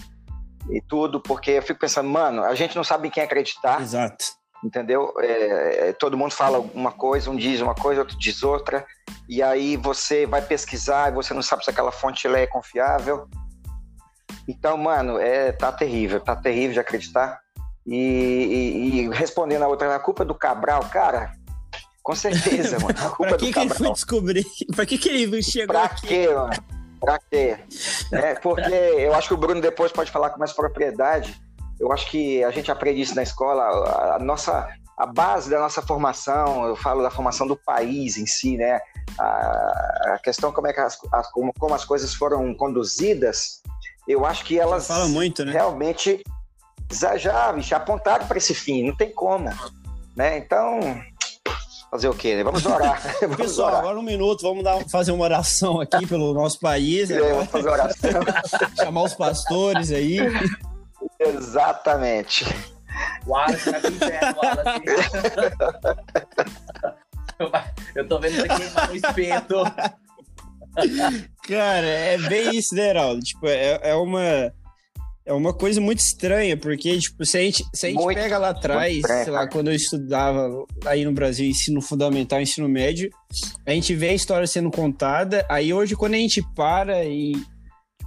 [0.70, 4.26] e tudo, porque eu fico pensando, mano, a gente não sabe em quem acreditar, Exato.
[4.64, 5.14] entendeu?
[5.20, 8.86] É, é, todo mundo fala uma coisa, um diz uma coisa, outro diz outra,
[9.28, 13.28] e aí você vai pesquisar e você não sabe se aquela fonte é confiável.
[14.48, 17.40] Então, mano, é, tá terrível, tá terrível de acreditar.
[17.86, 21.32] E, e- e respondendo a outra, a culpa é do Cabral, cara,
[22.04, 22.96] com certeza, mano.
[23.00, 24.46] A culpa Pra é que, do que ele foi descobrir?
[24.76, 26.08] Pra que, que ele chegou Pra aqui?
[26.08, 26.54] quê, mano?
[27.00, 27.58] Pra quê?
[28.12, 31.36] É, porque eu acho que o Bruno depois pode falar com mais propriedade.
[31.80, 33.64] Eu acho que a gente aprende isso na escola.
[33.64, 34.68] A, a nossa,
[35.00, 38.80] a base da nossa formação, eu falo da formação do país em si, né?
[39.20, 43.64] A, a questão como é que as, as- como, como as coisas foram conduzidas,
[44.08, 45.52] eu acho que elas Fala muito, né?
[45.52, 46.24] realmente
[46.92, 48.86] já, já bicho, apontaram para esse fim.
[48.88, 49.50] Não tem como,
[50.16, 50.38] né?
[50.38, 50.80] Então
[51.90, 52.36] fazer o quê?
[52.36, 52.44] né?
[52.44, 53.02] Vamos orar.
[53.22, 53.80] Vamos Pessoal, orar.
[53.82, 57.50] agora um minuto, vamos dar, fazer uma oração aqui pelo nosso país, É, agora, vamos
[57.52, 58.10] fazer oração.
[58.78, 60.18] chamar os pastores aí.
[61.20, 62.46] Exatamente.
[63.28, 64.82] Wallace Wallace.
[67.96, 69.56] Eu tô vendo você queimar no espeto.
[71.44, 73.22] Cara, é bem isso, né, Heraldo?
[73.22, 74.54] Tipo, é, é uma.
[75.24, 78.40] É uma coisa muito estranha, porque, tipo, se a gente, se a gente Muito, pega
[78.40, 83.08] lá atrás, sei lá, quando eu estudava aí no Brasil, ensino fundamental, ensino médio,
[83.64, 87.34] a gente vê a história sendo contada, aí hoje, quando a gente para e,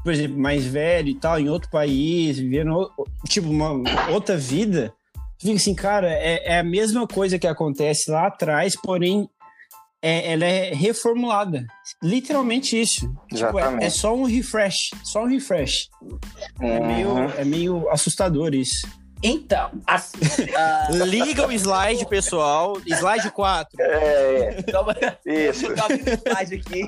[0.03, 2.91] por exemplo, mais velho e tal, em outro país, vivendo,
[3.29, 3.71] tipo, uma
[4.11, 4.93] outra vida,
[5.41, 9.29] fica assim, cara, é, é a mesma coisa que acontece lá atrás, porém,
[10.03, 11.65] é, ela é reformulada.
[12.03, 13.13] Literalmente isso.
[13.33, 15.89] Tipo, é, é só um refresh, só um refresh.
[16.61, 16.87] É, Uhum.
[16.87, 18.87] meio, é meio assustador isso.
[19.23, 20.19] Então, assim.
[20.55, 22.79] ah, Liga o slide, pessoal.
[22.87, 23.71] Slide 4.
[23.81, 24.87] É, então,
[25.25, 25.67] isso.
[25.67, 26.87] eu tô abrindo o slide aqui.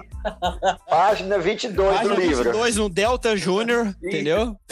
[0.87, 2.45] Página 22 Página do livro.
[2.45, 4.55] 22 no Delta Júnior, entendeu?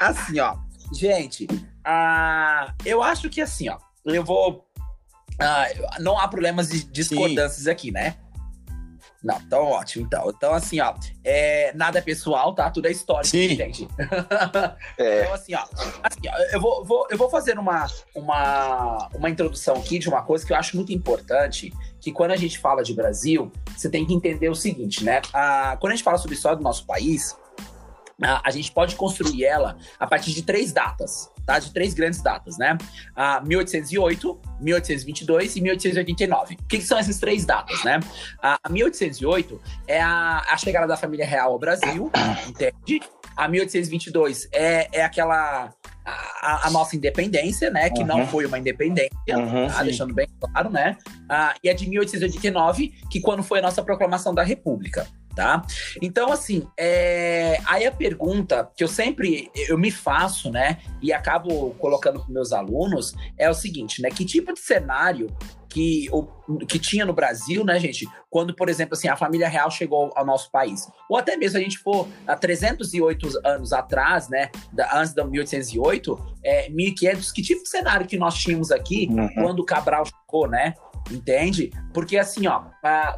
[0.00, 0.56] Assim, ó.
[0.92, 1.48] Gente,
[1.84, 3.78] ah, eu acho que assim, ó.
[4.04, 4.64] Eu vou.
[5.38, 5.66] Ah,
[6.00, 8.16] não há problemas de discordâncias aqui, né?
[9.22, 10.30] Não, então ótimo, então.
[10.36, 10.92] Então, assim, ó,
[11.24, 12.70] é, nada é pessoal, tá?
[12.70, 13.56] Tudo é histórico, Sim.
[13.56, 13.88] gente.
[14.98, 15.64] É, Então, assim, ó,
[16.02, 20.22] assim, ó, eu, vou, vou- eu vou fazer uma, uma, uma introdução aqui de uma
[20.22, 24.04] coisa que eu acho muito importante, que quando a gente fala de Brasil, você tem
[24.04, 25.22] que entender o seguinte, né?
[25.32, 27.34] Ah, quando a gente fala sobre a história do nosso país,
[28.22, 31.58] a, gente pode construir ela a partir de três datas, tá?
[31.58, 32.78] De três grandes datas, né?
[33.14, 36.54] A 1808, 1822 e 1889.
[36.54, 38.00] O que, que são essas três datas, né?
[38.40, 42.10] A, a 1808 é a, a chegada da família real ao Brasil,
[42.48, 43.02] entende?
[43.36, 45.74] A 1822 é, é aquela
[46.04, 47.90] a, a, nossa independência, né?
[47.90, 48.06] Que uhum.
[48.06, 49.82] não foi uma independência, uhum, tá?
[49.82, 50.96] deixando bem claro, né?
[51.28, 55.62] Ah, e a de 1889, que quando foi a nossa proclamação da República tá?
[56.00, 57.60] Então, assim, é...
[57.66, 62.52] aí a pergunta que eu sempre eu me faço, né, e acabo colocando para meus
[62.52, 64.10] alunos é o seguinte, né?
[64.10, 65.34] Que tipo de cenário
[65.74, 66.22] que, o,
[66.68, 68.06] que tinha no Brasil, né, gente?
[68.30, 70.88] Quando, por exemplo, assim, a família real chegou ao nosso país.
[71.10, 76.36] Ou até mesmo a gente for há 308 anos atrás, né, da, antes de 1808,
[76.44, 79.28] é, 1500, que tipo de cenário que nós tínhamos aqui uhum.
[79.34, 80.74] quando o Cabral chegou, né?
[81.10, 81.72] Entende?
[81.92, 82.62] Porque, assim, ó,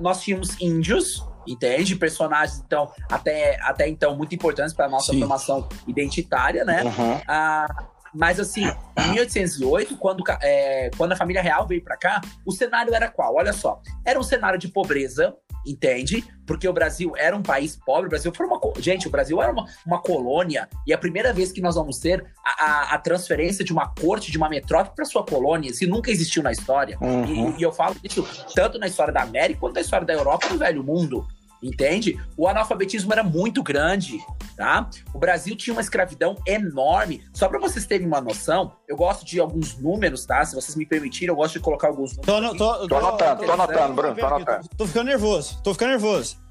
[0.00, 1.96] nós tínhamos índios, entende?
[1.96, 5.20] Personagens, então, até, até então, muito importantes para a nossa Sim.
[5.20, 6.82] formação identitária, né?
[6.84, 7.20] Uhum.
[7.26, 7.66] Ah,
[8.14, 8.64] mas assim,
[8.98, 13.34] em 1808, quando, é, quando a família real veio para cá, o cenário era qual?
[13.34, 16.24] Olha só, era um cenário de pobreza, entende?
[16.46, 18.60] Porque o Brasil era um país pobre, o Brasil foi uma.
[18.78, 22.24] Gente, o Brasil era uma, uma colônia, e a primeira vez que nós vamos ter
[22.44, 26.10] a, a, a transferência de uma corte, de uma metrópole para sua colônia, isso nunca
[26.10, 26.96] existiu na história.
[27.00, 27.54] Uhum.
[27.56, 30.46] E, e, eu falo isso tanto na história da América quanto na história da Europa
[30.46, 31.26] e do Velho Mundo
[31.66, 32.18] entende?
[32.36, 34.18] O analfabetismo era muito grande,
[34.56, 34.88] tá?
[35.12, 37.24] O Brasil tinha uma escravidão enorme.
[37.32, 40.44] Só para vocês terem uma noção, eu gosto de alguns números, tá?
[40.44, 42.26] Se vocês me permitirem, eu gosto de colocar alguns números.
[42.26, 44.68] Tô, no, tô, tô, tô anotando, tô, tô anotando, Bruno, tô anotando.
[44.76, 46.46] Tô ficando nervoso, tô ficando nervoso.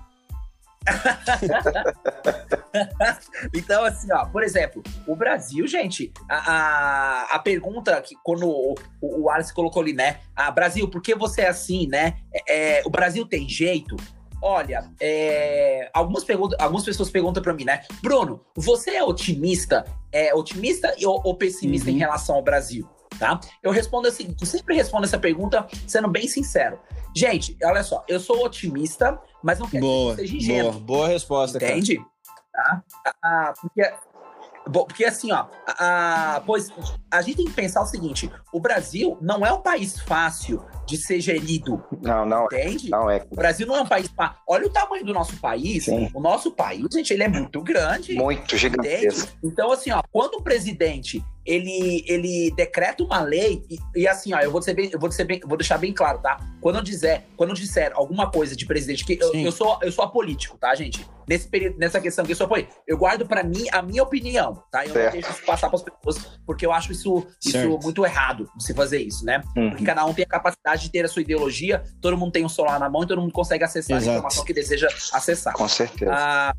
[3.54, 8.76] então, assim, ó, por exemplo, o Brasil, gente, a, a, a pergunta que quando o,
[9.02, 10.20] o, o Alice colocou ali, né?
[10.36, 12.18] Ah, Brasil, por que você é assim, né?
[12.34, 13.96] É, é, o Brasil tem jeito?
[14.48, 16.24] Olha, é, algumas,
[16.60, 17.82] algumas pessoas perguntam para mim, né?
[18.00, 19.84] Bruno, você é otimista?
[20.12, 21.96] É otimista ou, ou pessimista uhum.
[21.96, 22.88] em relação ao Brasil?
[23.18, 23.40] Tá?
[23.64, 26.80] Eu respondo assim, eu sempre respondo essa pergunta sendo bem sincero.
[27.16, 30.72] Gente, olha só, eu sou otimista, mas não quero boa, que seja ingênuo.
[30.74, 32.00] Boa, boa resposta, Entende?
[32.54, 32.84] Tá?
[33.24, 33.82] Ah, porque
[34.72, 36.72] porque assim, ó, a, a, pois
[37.12, 40.98] a gente tem que pensar o seguinte: o Brasil não é um país fácil de
[40.98, 41.84] ser gerido.
[42.02, 42.48] Não, não.
[42.52, 42.66] É.
[42.66, 42.90] Entende?
[42.90, 43.26] Não é.
[43.30, 44.38] O Brasil não é um país fácil.
[44.48, 45.86] Olha o tamanho do nosso país.
[45.86, 46.10] Sim.
[46.14, 48.14] O nosso país, gente, ele é muito grande.
[48.16, 49.32] Muito gigantesco.
[49.44, 54.40] Então, assim, ó, quando o presidente ele, ele decreta uma lei e, e, assim, ó,
[54.40, 56.40] eu vou, ser bem, eu vou, ser bem, vou deixar bem claro, tá?
[56.60, 59.92] Quando eu disser, quando eu disser alguma coisa de presidente, que eu, eu, sou eu
[59.92, 61.06] sou apolítico, tá, gente?
[61.28, 64.64] Nesse período, nessa questão que eu sou apoio, eu guardo para mim a minha opinião,
[64.72, 64.86] tá?
[64.86, 65.06] Eu certo.
[65.06, 68.74] não deixo isso passar para as pessoas, porque eu acho isso, isso muito errado se
[68.74, 69.42] fazer isso, né?
[69.56, 69.70] Uhum.
[69.70, 72.50] Porque cada um tem a capacidade de ter a sua ideologia, todo mundo tem um
[72.50, 74.10] celular na mão e todo mundo consegue acessar Exato.
[74.10, 75.54] a informação que deseja acessar.
[75.54, 76.12] Com certeza.
[76.14, 76.54] Ah,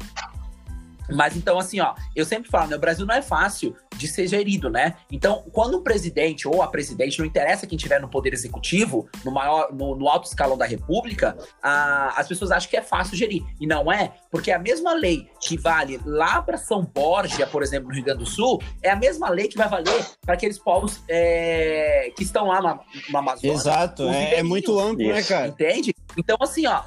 [1.11, 4.27] mas então, assim, ó, eu sempre falo, né, o Brasil não é fácil de ser
[4.27, 4.95] gerido, né?
[5.11, 9.31] Então, quando o presidente ou a presidente, não interessa quem estiver no poder executivo, no
[9.31, 13.42] maior, no, no alto escalão da república, a, as pessoas acham que é fácil gerir.
[13.61, 17.88] E não é, porque a mesma lei que vale lá para São Borja, por exemplo,
[17.88, 21.01] no Rio Grande do Sul, é a mesma lei que vai valer para aqueles povos
[21.09, 23.55] é, que estão lá na, na Amazônia.
[23.55, 25.49] Exato, é, é, muito amplo, né, cara?
[25.49, 25.95] Entende?
[26.16, 26.83] Então, assim, ó,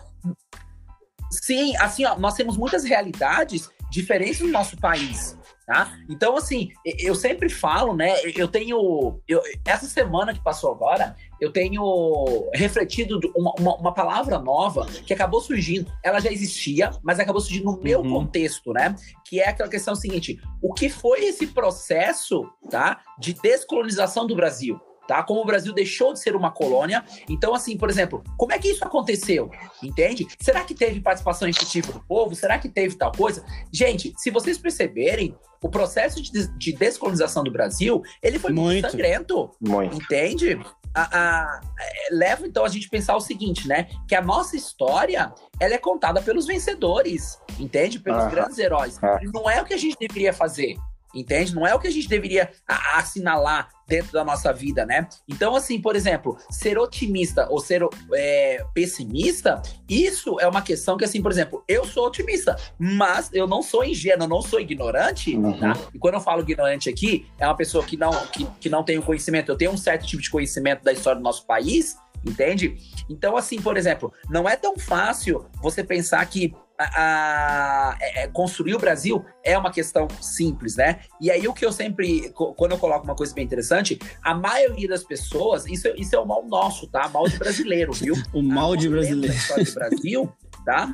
[1.32, 5.38] sim, assim, ó, nós temos muitas realidades diferentes no nosso país.
[5.69, 5.95] Tá?
[6.10, 8.15] Então, assim, eu sempre falo, né?
[8.36, 9.21] Eu tenho.
[9.28, 15.13] Eu, essa semana que passou agora, eu tenho refletido uma, uma, uma, palavra nova que
[15.13, 15.93] acabou surgindo.
[16.04, 18.13] Ela já existia, mas acabou surgindo no meu uhum.
[18.13, 18.95] contexto, né?
[19.23, 24.82] Que é aquela questão seguinte: o que foi esse processo tá, de descolonização do Brasil?
[25.10, 25.24] Tá?
[25.24, 27.04] Como o Brasil deixou de ser uma colônia.
[27.28, 29.50] Então, assim, por exemplo, como é que isso aconteceu?
[29.82, 30.28] Entende?
[30.39, 32.36] Será que teve participação efetiva do povo?
[32.36, 33.43] Será que teve tal coisa?
[33.74, 38.91] Gente, se vocês perceberem, o processo de, de descolonização do Brasil, ele foi muito, muito
[38.91, 39.50] sangrento.
[39.60, 39.98] Muito.
[39.98, 40.62] Entende?
[40.93, 43.89] A, a, é, leva então a gente pensar o seguinte, né?
[44.08, 48.00] Que a nossa história ela é contada pelos vencedores, entende?
[48.00, 49.00] Pelos grandes heróis.
[49.34, 50.76] Não é o que a gente deveria fazer.
[51.13, 51.56] Entende?
[51.56, 55.08] Não é o que a gente deveria assinalar dentro da nossa vida, né?
[55.28, 57.82] Então, assim, por exemplo, ser otimista ou ser
[58.13, 63.48] é, pessimista, isso é uma questão que, assim, por exemplo, eu sou otimista, mas eu
[63.48, 65.58] não sou ingênuo, não sou ignorante, uhum.
[65.58, 65.74] tá?
[65.93, 69.00] E quando eu falo ignorante aqui, é uma pessoa que não, que, que não tem
[69.00, 72.78] o conhecimento, eu tenho um certo tipo de conhecimento da história do nosso país, entende?
[73.10, 78.74] Então, assim, por exemplo, não é tão fácil você pensar que a, a, é, construir
[78.74, 81.02] o Brasil é uma questão simples, né?
[81.20, 84.88] E aí o que eu sempre, quando eu coloco uma coisa bem interessante, a maioria
[84.88, 87.10] das pessoas, isso, isso é o mal nosso, tá?
[87.10, 88.15] Mal de brasileiro, viu?
[88.34, 89.36] o mal de brasileiro.
[89.36, 90.34] História do Brasil,
[90.65, 90.94] tá?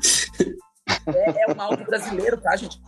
[1.08, 2.82] é, é o mal do brasileiro, tá, gente?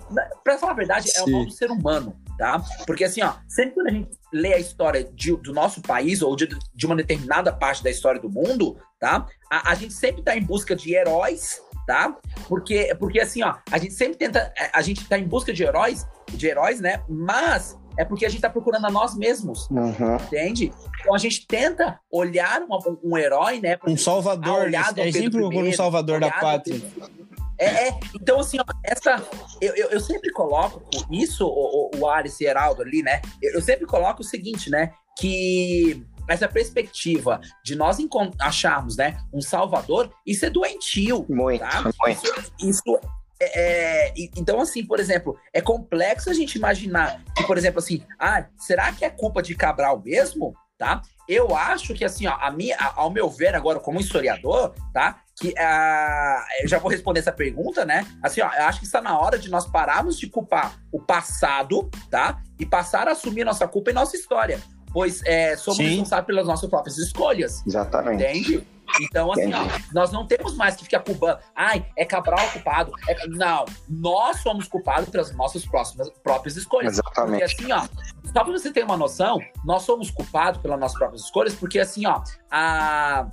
[0.43, 2.63] Pra falar a verdade, é o mal do ser humano, tá?
[2.85, 6.35] Porque assim, ó, sempre quando a gente lê a história de, do nosso país ou
[6.35, 9.27] de, de uma determinada parte da história do mundo, tá?
[9.51, 12.15] A, a gente sempre tá em busca de heróis, tá?
[12.49, 16.05] Porque, porque assim, ó, a gente sempre tenta, a gente tá em busca de heróis,
[16.31, 17.01] de heróis, né?
[17.07, 20.17] Mas é porque a gente está procurando a nós mesmos, uhum.
[20.17, 20.71] entende?
[20.99, 23.79] Então a gente tenta olhar uma, um herói, né?
[23.87, 26.81] Um salvador, ah, é sempre procura um salvador da pátria.
[27.59, 29.19] É, é, então, assim, ó, essa.
[29.59, 33.19] Eu, eu, eu, sempre coloco isso, o, o, o Ares e Heraldo ali, né?
[33.41, 34.91] Eu, eu sempre coloco o seguinte, né?
[35.17, 37.97] Que essa perspectiva de nós
[38.39, 41.25] acharmos, né, um salvador, isso é doentio.
[41.29, 41.83] Muito, tá?
[41.83, 42.23] muito.
[42.25, 42.99] Isso, isso
[43.39, 48.03] é, é, então, assim, por exemplo, é complexo a gente imaginar que, por exemplo, assim,
[48.19, 50.55] ah, será que é culpa de Cabral mesmo?
[50.77, 51.01] Tá?
[51.27, 55.21] Eu acho que, assim, ó, a minha, ao meu ver, agora, como historiador, tá?
[55.35, 58.05] Que uh, eu já vou responder essa pergunta, né?
[58.21, 61.89] Assim, ó, eu acho que está na hora de nós pararmos de culpar o passado,
[62.11, 62.39] tá?
[62.59, 64.61] E passar a assumir nossa culpa em nossa história.
[64.91, 65.89] Pois é, somos Sim.
[65.89, 67.63] responsáveis pelas nossas próprias escolhas.
[67.65, 68.23] Exatamente.
[68.23, 68.67] Entende?
[69.01, 71.39] Então, assim, ó, nós não temos mais que ficar culpando.
[71.55, 72.91] Ai, é Cabral culpado.
[73.07, 73.27] É...
[73.27, 76.93] Não, nós somos culpados pelas nossas próximas, próprias escolhas.
[76.93, 77.55] Exatamente.
[77.55, 77.85] Porque, assim, ó,
[78.31, 82.05] só pra você ter uma noção, nós somos culpados pelas nossas próprias escolhas, porque, assim,
[82.07, 83.27] ó, a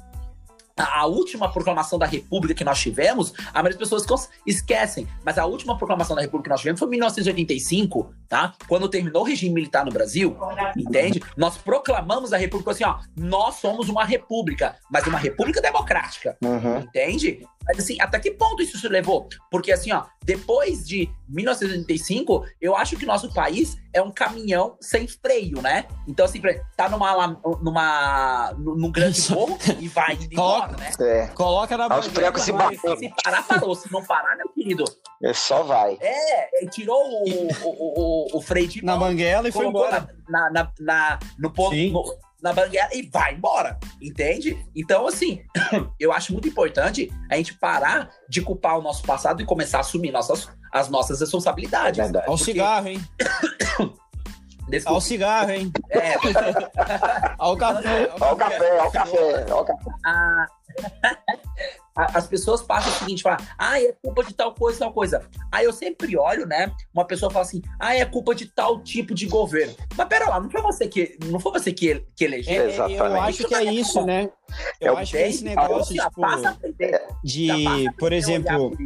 [0.76, 5.46] a última proclamação da República que nós tivemos, a maioria das pessoas esquecem, mas a
[5.46, 8.54] última proclamação da República que nós tivemos foi em 1985, tá?
[8.66, 10.36] Quando terminou o regime militar no Brasil,
[10.76, 11.22] entende?
[11.36, 16.80] Nós proclamamos a República assim, ó, nós somos uma república, mas uma república democrática, uhum.
[16.80, 17.46] entende?
[17.66, 19.28] Mas assim, até que ponto isso se levou?
[19.50, 25.06] Porque assim, ó, depois de 1985, eu acho que nosso país é um caminhão sem
[25.06, 25.86] freio, né?
[26.06, 26.40] Então, assim,
[26.76, 30.90] tá numa, numa, num grande morro e vai indo embora, né?
[31.00, 31.26] É.
[31.28, 32.36] Coloca na Aos bandeira.
[32.38, 33.74] Se, se parar, parou.
[33.74, 34.84] Se não parar, meu querido.
[35.22, 35.96] É só vai.
[36.00, 38.94] É, tirou o, o, o, o freio de mão.
[38.94, 40.08] Na banguela e foi embora.
[40.28, 41.74] Na, na, na, no ponto
[42.44, 44.58] na banguela e vai embora, entende?
[44.76, 45.42] Então, assim,
[45.98, 49.80] eu acho muito importante a gente parar de culpar o nosso passado e começar a
[49.80, 51.96] assumir nossas, as nossas responsabilidades.
[51.96, 52.28] Verdade.
[52.28, 53.00] Ao cigarro, hein?
[54.74, 54.96] Desculpa.
[54.96, 55.72] Ao cigarro, hein?
[55.90, 56.14] É.
[57.38, 58.10] ao café.
[58.20, 59.90] Ao café, ao café, ao café.
[60.04, 60.46] Ah,
[61.96, 65.24] as pessoas passam o seguinte, falam, ah, é culpa de tal coisa, tal coisa.
[65.52, 66.72] Aí eu sempre olho, né?
[66.92, 69.74] Uma pessoa fala assim, ah, é culpa de tal tipo de governo.
[69.96, 72.62] Mas pera lá, não foi você que, não foi você que, que elegeu?
[72.62, 73.00] É, Exatamente.
[73.00, 74.28] Eu acho que é isso, né?
[74.80, 76.22] Eu é acho que é esse negócio, tipo,
[77.22, 78.76] de, por exemplo,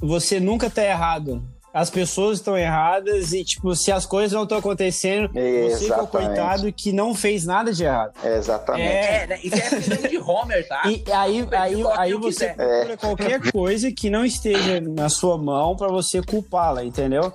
[0.00, 4.58] você nunca tá errado as pessoas estão erradas e, tipo, se as coisas não estão
[4.58, 5.74] acontecendo, Exatamente.
[5.74, 8.12] você que é o coitado que não fez nada de errado.
[8.22, 8.88] Exatamente.
[8.88, 9.40] É, né?
[9.42, 10.82] Isso é de Homer, tá?
[10.86, 15.88] E aí, aí, aí você procura qualquer coisa que não esteja na sua mão para
[15.88, 17.32] você culpá-la, entendeu?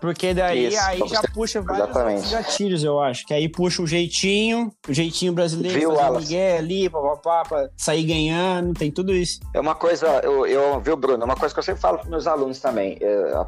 [0.00, 3.26] Porque daí Isso, aí já puxa vários gatilhos, eu acho.
[3.26, 8.04] Que aí puxa o jeitinho, o jeitinho brasileiro, viu, fazer Miguel ali, papapá, pra sair
[8.04, 9.40] ganhando, tem tudo isso.
[9.54, 12.10] É uma coisa, eu, eu viu, Bruno, é uma coisa que eu sempre falo para
[12.10, 12.98] meus alunos também.
[13.00, 13.46] É,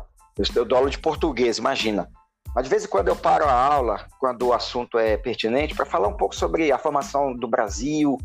[0.54, 2.08] eu dou aula de português, imagina.
[2.54, 5.84] Mas de vez em quando eu paro a aula, quando o assunto é pertinente, para
[5.84, 8.16] falar um pouco sobre a formação do Brasil,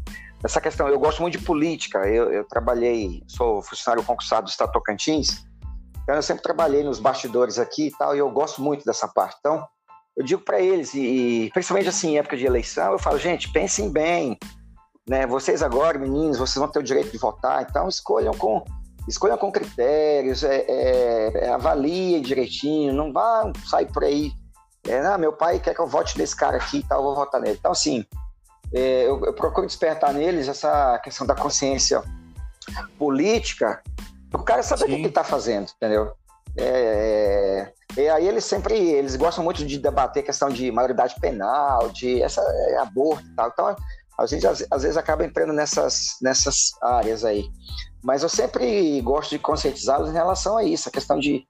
[0.43, 0.87] essa questão.
[0.87, 1.99] Eu gosto muito de política.
[2.07, 5.45] Eu, eu trabalhei, sou funcionário concursado do Estado Tocantins,
[6.03, 9.37] então eu sempre trabalhei nos bastidores aqui e tal, e eu gosto muito dessa parte.
[9.39, 9.65] Então,
[10.15, 13.89] eu digo para eles, e, principalmente assim, em época de eleição, eu falo, gente, pensem
[13.89, 14.37] bem,
[15.07, 15.25] né?
[15.25, 18.63] Vocês agora, meninos, vocês vão ter o direito de votar, então escolham com
[19.07, 24.31] escolha com critérios, é, é, é, avaliem direitinho, não vá sair por aí.
[24.87, 27.15] É, não, meu pai quer que eu vote nesse cara aqui e tal, eu vou
[27.15, 27.57] votar nele.
[27.59, 28.05] Então, assim,
[28.73, 32.01] é, eu, eu, procuro despertar neles essa questão da consciência
[32.97, 33.81] política,
[34.33, 36.13] o cara saber o que ele está fazendo, entendeu?
[36.57, 41.89] É, é, e aí eles sempre, eles gostam muito de debater questão de maioridade penal,
[41.89, 43.49] de essa, é, aborto e tal.
[43.49, 43.75] Então,
[44.19, 47.45] a gente às, às vezes acaba entrando nessas, nessas áreas aí.
[48.03, 51.47] Mas eu sempre gosto de conscientizá-los em relação a isso, a questão de,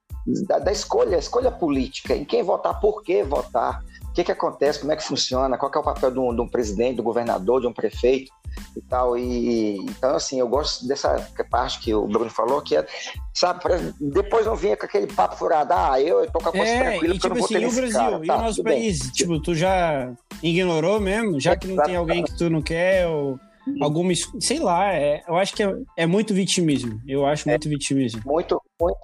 [0.47, 4.31] da, da escolha, a escolha política, em quem votar, por que votar, o que, que
[4.31, 6.97] acontece, como é que funciona, qual que é o papel de um, de um presidente,
[6.97, 8.31] do governador, de um prefeito
[8.77, 9.17] e tal.
[9.17, 12.85] E, então, assim, eu gosto dessa parte que o Bruno falou, que é,
[13.33, 13.61] sabe,
[13.99, 16.89] depois não vinha com aquele papo furado, ah, eu, eu tô com a consciência é,
[16.91, 19.11] tranquila, e, tipo assim, e o Brasil, cara, e tá, o nosso país, bem.
[19.11, 20.13] tipo, tu já
[20.43, 23.39] ignorou mesmo, já que não tem alguém que tu não quer, ou
[23.81, 24.13] alguma.
[24.39, 26.99] Sei lá, é, eu acho que é, é muito vitimismo.
[27.07, 28.21] Eu acho muito vitimismo.
[28.25, 28.97] Muito, muito.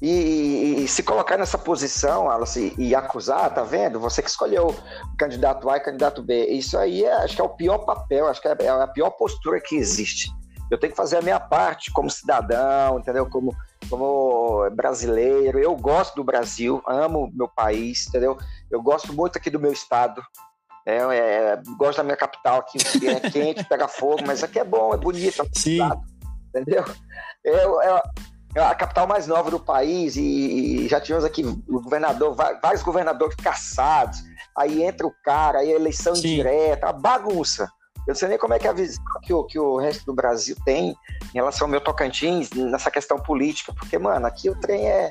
[0.00, 3.98] E, e, e, se colocar nessa posição, Alice, e acusar, tá vendo?
[4.00, 4.74] Você que escolheu
[5.18, 6.46] candidato A e candidato B.
[6.46, 9.10] Isso aí é, acho que é o pior papel, acho que é, é a pior
[9.10, 10.30] postura que existe.
[10.70, 13.26] Eu tenho que fazer a minha parte como cidadão, entendeu?
[13.26, 13.54] Como,
[13.88, 15.58] como brasileiro.
[15.58, 18.36] Eu gosto do Brasil, amo meu país, entendeu?
[18.70, 20.20] Eu gosto muito aqui do meu estado.
[20.86, 24.64] É, é, gosto da minha capital aqui, que é quente, pega fogo, mas aqui é
[24.64, 25.80] bom, é bonito, é Sim.
[26.48, 26.84] entendeu?
[27.44, 28.02] É, é,
[28.54, 30.22] é a capital mais nova do país e,
[30.84, 34.22] e já tivemos aqui o governador, vários governadores caçados,
[34.56, 36.34] aí entra o cara, aí eleição Sim.
[36.34, 37.68] indireta, uma bagunça.
[38.06, 40.06] Eu não sei nem como é que é a visão que o, que o resto
[40.06, 44.54] do Brasil tem em relação ao meu Tocantins nessa questão política, porque, mano, aqui o
[44.54, 45.10] trem é,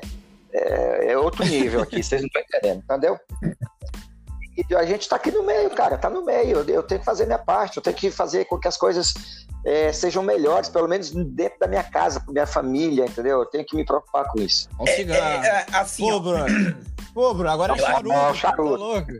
[0.50, 3.18] é, é outro nível aqui, vocês não estão entendendo, entendeu?
[4.56, 6.58] E a gente tá aqui no meio, cara, tá no meio.
[6.58, 9.12] Eu, eu tenho que fazer minha parte, eu tenho que fazer com que as coisas
[9.64, 13.40] é, sejam melhores, pelo menos dentro da minha casa, com minha família, entendeu?
[13.40, 14.68] Eu tenho que me preocupar com isso.
[14.78, 15.44] Vamos É, chegar.
[15.44, 16.76] é, é, assim, Pô, Bruno.
[17.12, 18.08] Pô, Bruno, agora é charuto.
[18.08, 18.70] Não, cara, charuto.
[18.72, 19.12] Tá louco?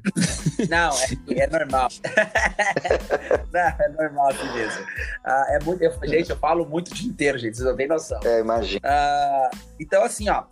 [0.68, 1.88] Não, é, é normal.
[3.52, 4.84] não, é normal assim mesmo.
[5.24, 7.86] Ah, é muito, eu- gente, eu falo muito o dia inteiro, gente, vocês não têm
[7.88, 8.18] noção.
[8.24, 8.80] É, imagina.
[8.84, 10.44] Ah, então, assim, ó,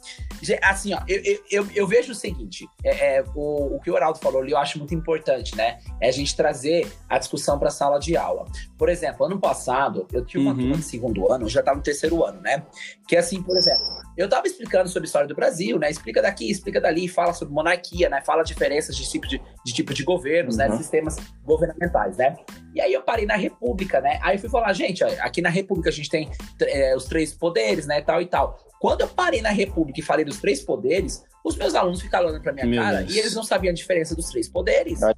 [0.63, 3.95] assim, ó, eu, eu, eu, eu vejo o seguinte: é, é, o, o que o
[3.95, 5.79] Oraldo falou ali eu acho muito importante, né?
[6.01, 8.45] É a gente trazer a discussão para a sala de aula.
[8.77, 10.59] Por exemplo, ano passado, eu tinha uma Uhum.
[10.59, 12.63] turma de segundo ano, eu já estava no terceiro ano, né?
[13.09, 13.83] Que assim, por exemplo,
[14.17, 15.91] eu estava explicando sobre a história do Brasil, né?
[15.91, 18.21] Explica daqui, explica dali, fala sobre monarquia, né?
[18.25, 20.69] Fala diferenças de tipo de, de tipo de governos, né?
[20.69, 20.77] Uhum.
[20.77, 22.37] Sistemas governamentais, né?
[22.75, 24.19] E aí eu parei na República, né?
[24.23, 26.31] Aí eu fui falar, gente, aqui na República a gente tem
[26.61, 28.01] é, os três poderes, né?
[28.03, 28.59] Tal e tal.
[28.81, 32.43] Quando eu parei na República e falei dos três poderes, os meus alunos ficaram olhando
[32.43, 33.15] pra minha Meu cara Deus.
[33.15, 35.01] e eles não sabiam a diferença dos três poderes.
[35.03, 35.15] É,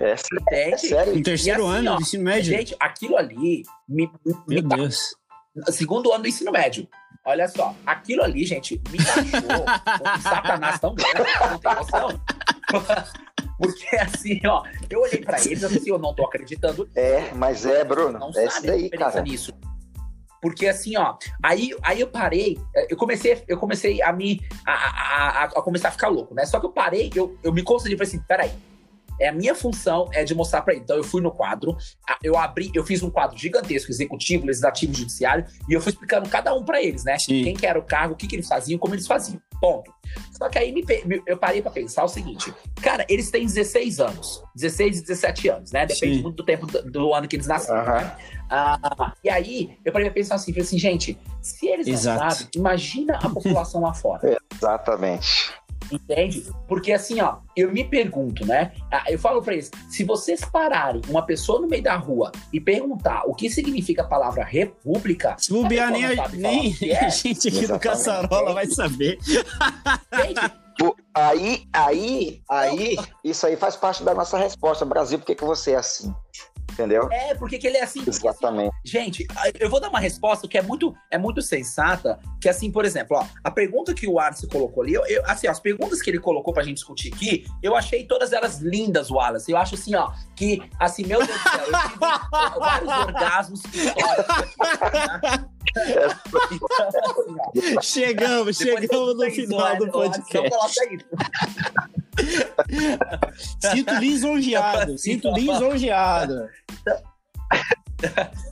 [0.00, 0.88] é Entende?
[0.88, 1.14] sério.
[1.14, 2.56] No terceiro assim, ano ó, do ensino médio?
[2.56, 5.14] Gente, aquilo ali me, me, me Meu Deus.
[5.70, 6.88] segundo ano do ensino médio.
[7.26, 12.20] Olha só, aquilo ali, gente, me baixou um satanás tão grande, não tem noção.
[13.58, 17.64] Porque assim, ó, eu olhei pra eles e assim, eu não tô acreditando É, mas
[17.64, 18.18] é, Bruno.
[18.18, 19.22] não É isso daí, cara.
[19.22, 19.52] nisso.
[20.42, 24.72] Porque assim, ó, aí, aí eu parei, eh, eu comecei, eu comecei a me a,
[24.72, 26.44] a, a- a começar a ficar louco, né?
[26.44, 28.50] Só que eu parei, eu, eu me concentrei e falei assim, peraí.
[29.20, 30.82] É a minha função é de mostrar pra ele.
[30.82, 31.76] Então eu fui no quadro,
[32.22, 36.54] eu abri, eu fiz um quadro gigantesco, executivo, legislativo, judiciário, e eu fui explicando cada
[36.54, 37.18] um pra eles, né?
[37.18, 37.44] Sim.
[37.44, 39.40] Quem que era o cargo, o que, que eles faziam, como eles faziam.
[39.60, 39.90] Ponto.
[40.32, 40.84] Só que aí me
[41.26, 45.72] eu parei pra pensar o seguinte: cara, eles têm 16 anos, 16 e 17 anos,
[45.72, 45.86] né?
[45.86, 46.22] Depende Sim.
[46.22, 47.84] muito do tempo do, do ano que eles nasceram.
[47.84, 48.16] Né?
[48.50, 52.22] Ah, e aí, eu parei pra pensar assim, falei assim, gente, se eles Exato.
[52.22, 55.52] não sabem, imagina a população lá fora, Exatamente.
[55.90, 56.44] Entende?
[56.68, 58.72] Porque assim, ó, eu me pergunto, né?
[58.90, 62.60] Ah, Eu falo pra eles, se vocês pararem uma pessoa no meio da rua e
[62.60, 67.04] perguntar o que significa a palavra república, Se bobear, nem, a, falar nem é?
[67.04, 67.78] a gente aqui do.
[67.78, 69.18] Caçarola vai saber.
[70.78, 74.84] Pô, Aí, aí, aí, isso aí faz parte da nossa resposta.
[74.84, 76.12] Brasil, por que, que você é assim?
[76.72, 77.08] Entendeu?
[77.12, 78.74] é, porque que ele é assim, assim, Exatamente.
[78.84, 79.24] Gente,
[79.60, 83.16] eu vou dar uma resposta que é muito, é muito sensata, que assim, por exemplo,
[83.16, 86.18] ó, a pergunta que o Wallace colocou ali, eu, eu- assim, as perguntas que ele
[86.18, 89.52] colocou pra gente discutir aqui, eu achei todas elas lindas, Wallace.
[89.52, 93.62] Eu acho assim, ó, que, assim, meu Deus do céu, eu tive ó, vários orgasmos
[93.66, 94.34] históricos?
[96.50, 100.50] Então, assim, ó, Chegamos, depois chegamos no final do Wallace podcast.
[100.50, 101.06] Não coloca isso.
[103.60, 106.48] Sinto lisonjeado, sinto lisonjeado.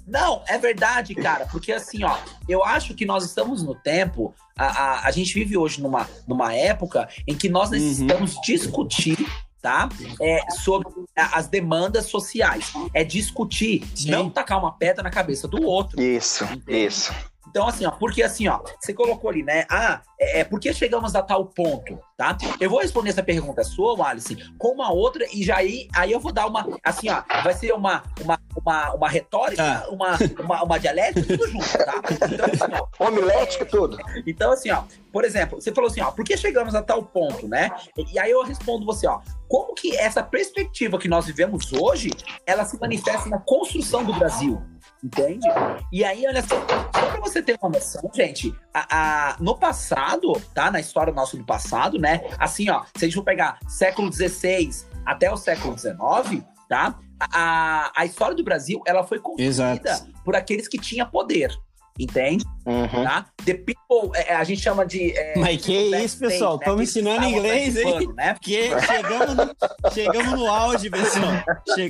[0.07, 2.17] Não, é verdade, cara, porque assim, ó,
[2.49, 6.55] eu acho que nós estamos no tempo, a, a, a gente vive hoje numa, numa
[6.55, 9.27] época em que nós necessitamos discutir,
[9.61, 9.89] tá?
[10.21, 12.73] É, sobre as demandas sociais.
[12.93, 14.11] É discutir, Sim.
[14.11, 16.01] não tacar uma pedra na cabeça do outro.
[16.01, 16.87] Isso, Entende?
[16.87, 17.13] isso.
[17.53, 19.67] Então, assim, ó, porque assim, ó, você colocou ali, né?
[19.71, 22.35] Ah, é, é por que chegamos a tal ponto, tá?
[22.59, 26.19] Eu vou responder essa pergunta sua, Alice, com uma outra, e já aí, aí eu
[26.19, 29.87] vou dar uma, assim, ó, vai ser uma, uma, uma, uma retórica, Tá.
[29.91, 32.01] uma, uma, uma dialética, tudo junto, tá?
[32.33, 33.99] Então, assim, ó, Homilético, tudo.
[34.27, 37.47] então, assim, ó, por exemplo, você falou assim, ó, por que chegamos a tal ponto,
[37.47, 37.71] né?
[37.99, 42.09] E, e aí eu respondo você, ó, como que essa perspectiva que nós vivemos hoje,
[42.47, 44.63] ela se manifesta na construção do Brasil,
[45.03, 45.47] entende?
[45.93, 50.33] E aí, olha só, só pra você ter uma noção, gente, a, a- no passado,
[50.55, 50.71] tá?
[50.71, 52.23] Na história nossa do passado, né?
[52.39, 54.71] Assim, ó, se a gente for pegar século XVI
[55.05, 56.99] até o século XIX, tá?
[57.21, 60.13] A, a história do Brasil, ela foi construída Exato.
[60.25, 61.53] por aqueles que tinham poder,
[61.99, 62.45] entende?
[62.65, 63.05] Uhum.
[63.05, 63.27] tá?
[63.45, 65.11] The people, é, a gente chama de.
[65.17, 66.53] É, Mas que isso, backstage, pessoal?
[66.53, 66.59] né?
[66.61, 67.83] Estamos que ensinando inglês, hein?
[67.85, 68.35] participando, Né?
[68.35, 71.33] Porque chegamos no, chegamos no auge, pessoal.
[71.75, 71.89] Che-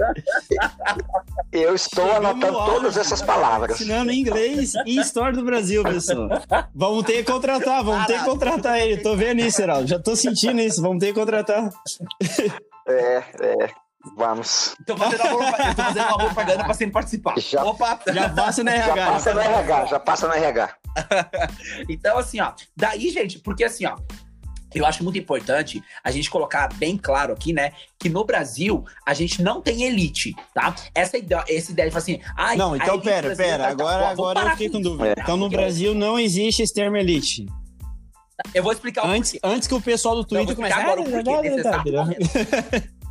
[1.52, 2.74] Eu estou Chegamos anotando no auge.
[2.74, 3.78] todas essas palavras.
[3.80, 6.28] Ensinando inglês e história do Brasil, pessoal.
[6.74, 8.96] Vamos ter que contratar, vamos ter que contratar ele.
[9.02, 9.86] Tô vendo isso, Heraldo.
[9.86, 10.80] Já tô sentindo isso.
[10.80, 11.68] Vamos ter que contratar.
[12.88, 13.70] É, é.
[14.16, 14.74] Vamos.
[14.86, 17.34] Tô fazendo uma, eu tô fazendo uma propaganda pra sempre participar.
[17.38, 18.00] Já- Opa!
[18.12, 19.06] Já passa na Já RH.
[19.12, 20.76] passa no RH, já passa no RH.
[21.88, 23.96] Então, assim, ó, daí, gente, porque assim, ó,
[24.74, 29.14] eu acho muito importante a gente colocar bem claro aqui, né, que no Brasil a
[29.14, 30.74] gente não tem elite, tá?
[30.94, 33.64] Essa ideia, essa ideia de falar assim, ai, Não, então pera, pera.
[33.64, 35.14] tá- Agora, vamos agora eu fiquei com dúvida.
[35.14, 35.22] tá?
[35.22, 37.46] Então no Porque Brasil não existe esse termo elite.
[38.54, 39.46] Eu vou explicar o Antes, porquê.
[39.46, 40.74] antes que o pessoal do Twitter comece.
[40.74, 42.92] agora o porquê, "Ah, momento.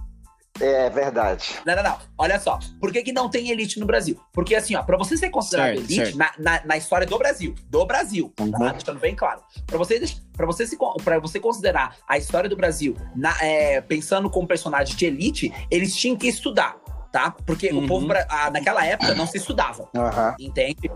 [0.61, 1.55] É verdade.
[1.65, 1.97] Não, não, não.
[2.17, 2.59] Olha só.
[2.79, 4.19] Por que, que não tem elite no Brasil?
[4.31, 6.17] Porque, assim, ó, pra você ser considerado Certo, elite certo.
[6.17, 8.51] Na, na, na história do Brasil, do Brasil, Uhum.
[8.51, 8.71] tá?
[8.71, 9.41] Deixando bem claro.
[9.65, 9.99] Pra você,
[10.37, 14.95] pra você, se, pra você considerar a história do Brasil na- é, pensando como personagem
[14.95, 16.75] de elite, eles tinham que estudar,
[17.11, 17.31] tá?
[17.45, 17.85] Porque Uhum.
[17.85, 20.35] o povo, ah, naquela época, não se estudava Aham.
[20.39, 20.91] entende?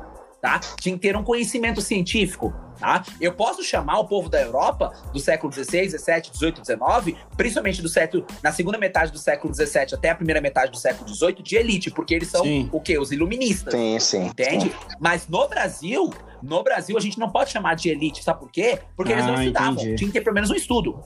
[0.45, 0.59] Tá?
[0.79, 3.03] Tinha que ter um conhecimento científico, tá?
[3.19, 7.89] Eu posso chamar o povo da Europa do século XVI, XVII, XVIII, XIX, principalmente do
[7.89, 11.55] século, na segunda metade do século XVII até a primeira metade do século XVIII, de
[11.55, 12.69] elite, porque eles são Sim.
[12.71, 12.99] o quê?
[12.99, 13.73] Os iluministas.
[13.73, 14.25] Sim, sim.
[14.27, 14.71] Entende?
[14.99, 18.77] Mas no Brasil, no Brasil a gente não pode chamar de elite, sabe por quê?
[18.95, 19.73] Porque eles não Ah, estudavam.
[19.73, 19.95] entendi.
[19.95, 21.03] Tinha que ter pelo menos um estudo.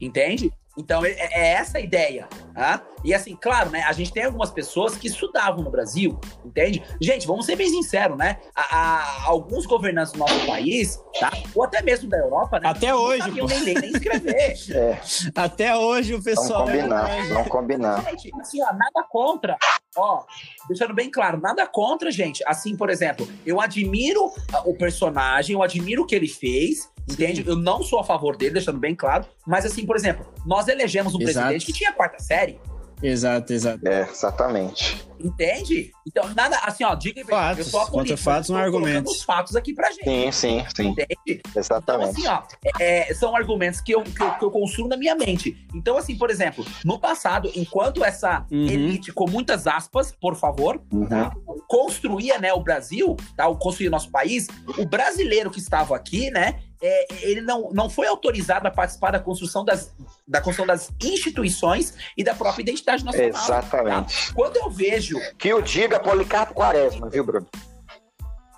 [0.00, 0.52] Entende?
[0.76, 2.28] Então é, é essa a ideia.
[2.54, 2.82] Tá?
[3.04, 3.82] E assim, claro, né?
[3.82, 6.82] A gente tem algumas pessoas que estudavam no Brasil, entende?
[7.00, 8.38] Gente, vamos ser bem sinceros, né?
[8.54, 11.32] A- a- alguns governantes do nosso país, tá?
[11.54, 12.68] Ou até mesmo da Europa, né?
[12.68, 13.52] Até não hoje, sabiam pô.
[13.54, 14.52] nem ler nem escrever.
[14.72, 15.00] É,
[15.34, 16.64] Até hoje o vamos pessoal.
[16.66, 18.04] combinar, vamos combinar.
[18.10, 19.56] Gente, assim, ó, nada contra.
[19.96, 20.24] Ó,
[20.68, 22.42] deixando bem claro, nada contra, gente.
[22.46, 24.30] Assim, por exemplo, eu admiro
[24.64, 27.44] o personagem, eu admiro o que ele fez, entende?
[27.46, 29.24] Eu não sou a favor dele, deixando bem claro.
[29.46, 31.46] Mas, assim, por exemplo, nós elegemos um Exato.
[31.46, 32.58] presidente que tinha quarta série,
[33.02, 33.86] Exato, exato.
[33.86, 35.04] É, exatamente.
[35.22, 35.90] Entende?
[36.06, 37.58] Então, nada, assim, ó, diga Fatos.
[37.58, 40.04] eu sou fatos, eu estou colocando os fatos aqui pra gente.
[40.04, 40.88] Sim, sim, sim.
[40.88, 41.16] Entende?
[41.26, 42.10] Então, Exatamente.
[42.10, 42.42] assim, ó,
[42.80, 45.56] é, é, são argumentos que eu, que, eu, que eu construo na minha mente.
[45.74, 48.66] Então, assim, por exemplo, no passado, enquanto essa Uhum.
[48.66, 51.58] elite, com muitas aspas, por favor, Uhum.
[51.68, 54.46] construía, né, o Brasil, tá, o construía o nosso país,
[54.78, 59.20] o brasileiro que estava aqui, né, é, ele não, não foi autorizado a participar da
[59.20, 59.94] construção das,
[60.26, 63.28] da construção das instituições e da própria identidade nacional.
[63.28, 64.26] Exatamente.
[64.28, 64.34] tá?
[64.34, 65.11] Quando eu vejo...
[65.38, 67.46] Que o diga Policarpo Quaresma, viu, Bruno?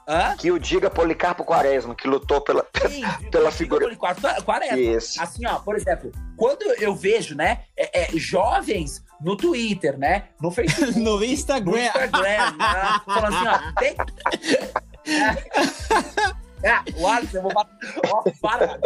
[0.07, 0.36] Hã?
[0.36, 2.66] Que o diga Policarpo Quaresma, que lutou pela.
[2.88, 4.76] Sim, Pela figura- Policarpo Quaresma.
[4.78, 5.22] Isso.
[5.22, 10.50] Assim, ó, por exemplo, quando eu vejo, né, é, é, jovens no Twitter, né, no
[10.50, 11.86] Facebook, No no Instagram.
[11.86, 13.96] Instagram, né, falando assim, ó, tem...
[16.64, 17.94] É, é, o Alisson, eu vou bater...
[18.10, 18.78] Ó, para,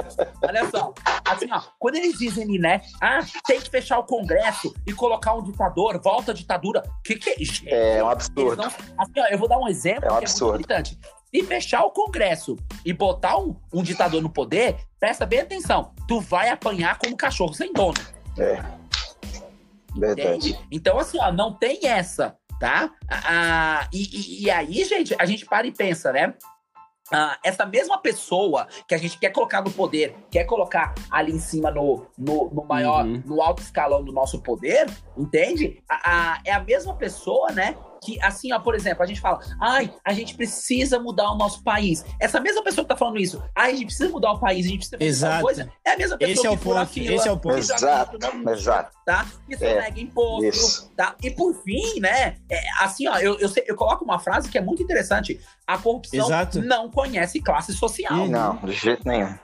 [0.42, 0.92] olha só,
[1.24, 5.34] assim, ó, quando eles dizem ali, né, ah, tem que fechar o Congresso e colocar
[5.34, 8.56] um ditador, volta à ditadura, que que é gente, É um eles absurdo.
[8.62, 10.52] não- assim, ó, eu vou dar um exemplo É um que é absurdo.
[10.54, 10.98] muito importante.
[11.34, 15.92] Se fechar o Congresso e botar um, um ditador no poder, presta bem atenção.
[16.08, 17.98] Tu vai apanhar como cachorro sem dono.
[18.38, 18.62] É.
[19.94, 20.28] Verdade.
[20.50, 20.58] Entende?
[20.70, 22.90] Então, assim, ó, não tem essa, tá?
[23.10, 26.34] Ah, e, e- e aí, gente, a gente para e pensa, né?
[27.12, 31.38] Ah, essa mesma pessoa que a gente quer colocar no poder, quer colocar ali em
[31.38, 33.22] cima no, no, no maior, Uhum.
[33.24, 34.86] no alto escalão do nosso poder,
[35.16, 35.82] entende?
[35.88, 37.76] A- a- é a mesma pessoa, né?
[38.02, 41.62] Que assim, ó, por exemplo, a gente fala, ai, a gente precisa mudar o nosso
[41.62, 42.04] país.
[42.20, 44.68] Essa mesma pessoa que tá falando isso, ai, a gente precisa mudar o país, a
[44.68, 45.42] gente precisa fazer Exato.
[45.42, 47.38] coisa, é a mesma pessoa Esse é que o fura ponto, fila, esse é o
[47.38, 47.58] ponto.
[47.58, 48.96] Exato, lixo, exato.
[49.04, 49.26] tá?
[49.46, 49.58] Que É.
[49.58, 50.92] sonega imposto, Isso.
[50.96, 51.14] tá?
[51.22, 52.36] E por fim, né?
[52.50, 55.40] é, assim, ó, eu, eu, eu coloco uma frase que é muito interessante.
[55.66, 56.62] A corrupção Exato.
[56.62, 58.26] não conhece classe social.
[58.26, 59.34] Não, de jeito nenhum.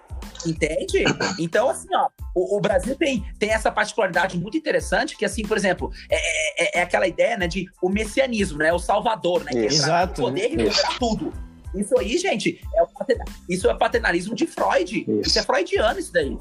[0.47, 1.05] Entende?
[1.39, 5.57] Então, assim, ó, o, o Brasil tem, tem essa particularidade muito interessante, que, assim, por
[5.57, 8.73] exemplo, é, é- é aquela ideia, né, de o messianismo, né?
[8.73, 9.53] O salvador, né?
[9.53, 10.65] Que no Exato, poder e né?
[10.65, 11.33] recuperar tudo.
[11.75, 13.17] Isso aí, gente, é
[13.49, 15.05] isso é paternalismo de Freud.
[15.09, 15.39] Isso, Isso.
[15.39, 16.37] é freudiano, isso daí.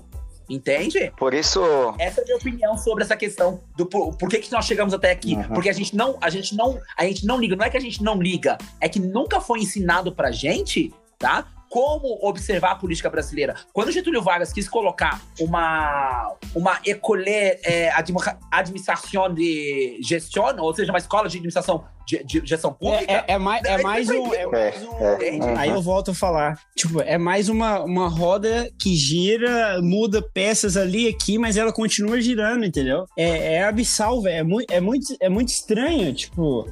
[0.50, 1.12] Entende?
[1.18, 1.62] Por isso,
[1.98, 4.94] Essa é a minha opinião sobre essa questão do por, por que, que nós chegamos
[4.94, 5.36] até aqui.
[5.36, 5.44] Uhum.
[5.54, 7.56] Porque a gente não, a gente não, a gente não liga.
[7.56, 11.48] Não é que a gente não liga, é que nunca foi ensinado pra gente, tá?
[11.70, 13.56] Como observar a política brasileira.
[13.74, 18.20] Quando Getúlio Vargas quis colocar uma uma école é, admi-
[18.52, 23.24] administração de gestão, ou seja, uma escola de administração de, de gestão pública, É, é-
[23.34, 24.34] é mais, é mais um.
[24.34, 25.58] É mais É, um é?
[25.58, 26.60] Aí eu volto a falar.
[26.76, 32.20] Tipo, é mais uma, uma roda que gira, muda peças ali aqui, mas ela continua
[32.22, 33.06] girando, entendeu?
[33.18, 34.38] É, é abissal, velho.
[34.38, 36.14] É muito, é, muito, é muito estranho.
[36.14, 36.66] Tipo,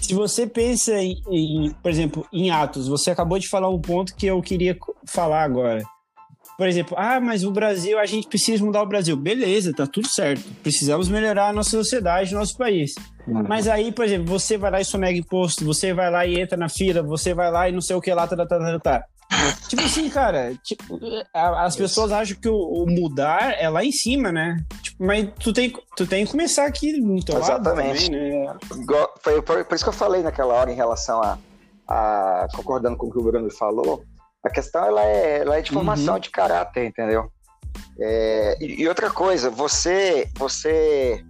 [0.00, 4.14] se você pensa em, em, por exemplo, em Atos, você acabou de falar um ponto
[4.14, 5.82] que eu queria falar agora.
[6.56, 9.14] Por exemplo, ah, mas o Brasil, a gente precisa mudar o Brasil.
[9.16, 10.42] Beleza, tá tudo certo.
[10.62, 12.94] Precisamos melhorar a nossa sociedade, nosso país.
[13.26, 16.56] Mas aí, por exemplo, você vai lá e sonega imposto, você vai lá e entra
[16.56, 18.78] na fila, você vai lá e não sei o que lá, tá, tá, tá, tá,
[18.78, 19.04] tá.
[19.68, 20.98] Tipo assim, cara, tipo,
[21.34, 24.56] as pessoas acham que o, o mudar é lá em cima, né?
[24.80, 28.06] Tipo, mas tu tem, tu tem que começar aqui no teu Exatamente.
[28.06, 28.54] também, né?
[28.76, 31.36] Igual- Foi por, por isso que eu falei naquela hora em relação a,
[31.88, 34.04] a- concordando com o que o Bruno falou,
[34.46, 36.20] a questão ela é, ela é de formação Uhum.
[36.20, 37.30] de caráter, entendeu?
[38.00, 41.22] É, e, e outra coisa, você você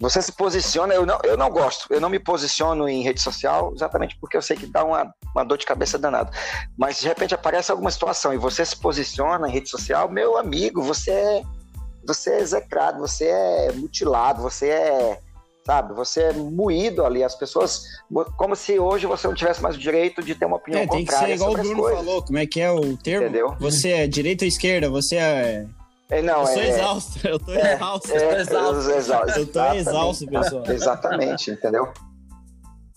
[0.00, 3.72] você se posiciona, eu não, eu não gosto, eu não me posiciono em rede social
[3.74, 6.30] exatamente porque eu sei que dá uma, uma dor de cabeça danada.
[6.76, 10.82] Mas de repente aparece alguma situação e você se posiciona em rede social, meu amigo,
[10.82, 11.42] você é,
[12.06, 15.20] você é execrado, você é mutilado, você é,
[15.64, 17.24] sabe, você é moído ali.
[17.24, 17.84] As pessoas,
[18.36, 21.04] como se hoje você não tivesse mais o direito de ter uma opinião É, tem
[21.04, 23.24] que ser contrária igual o Bruno falou, como é que é o termo?
[23.26, 23.56] Entendeu?
[23.58, 24.90] Você é direita ou esquerda?
[24.90, 25.66] Você é.
[26.10, 28.12] É, não, eu sou é, exausto, eu tô é, exausto.
[28.12, 28.90] é, tô exausto.
[28.90, 29.78] exausto, Eu tô exatamente.
[29.80, 30.64] exausto, pessoal.
[30.68, 31.92] Exatamente, entendeu?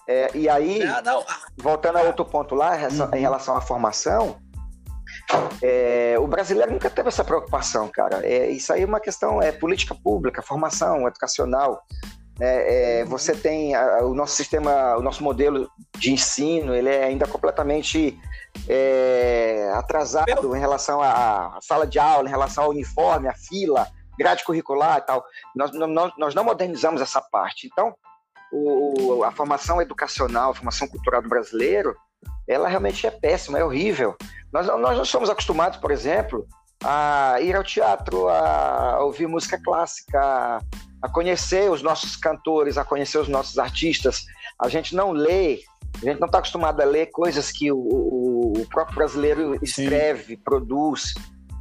[0.09, 1.25] É, e aí, Não, não,
[1.57, 3.15] voltando a outro ponto lá, em relação- Uhum.
[3.15, 4.37] em relação à formação,
[5.61, 8.25] é, o brasileiro nunca teve essa preocupação, cara.
[8.25, 11.81] É, isso aí é uma questão, é política pública, formação educacional.
[12.39, 12.99] Né?
[13.01, 17.27] É, você tem a- o nosso sistema, o nosso modelo de ensino, ele é ainda
[17.27, 18.19] completamente
[18.67, 24.43] é, atrasado em relação à sala de aula, em relação ao uniforme, à fila, grade
[24.43, 25.23] curricular e tal.
[25.55, 27.67] Nós, não- nós não modernizamos essa parte.
[27.71, 27.93] Então,
[28.51, 31.95] o- a formação educacional, a formação cultural do brasileiro,
[32.47, 34.15] ela realmente é péssima, é horrível.
[34.51, 36.47] Nós, nós não somos acostumados, por exemplo,
[36.83, 40.59] a ir ao teatro, a ouvir música clássica,
[41.01, 44.25] a conhecer os nossos cantores, a conhecer os nossos artistas.
[44.61, 45.59] A gente não lê,
[46.01, 50.37] a gente não está acostumado a ler coisas que o, o- o próprio brasileiro escreve,
[50.37, 51.13] produz.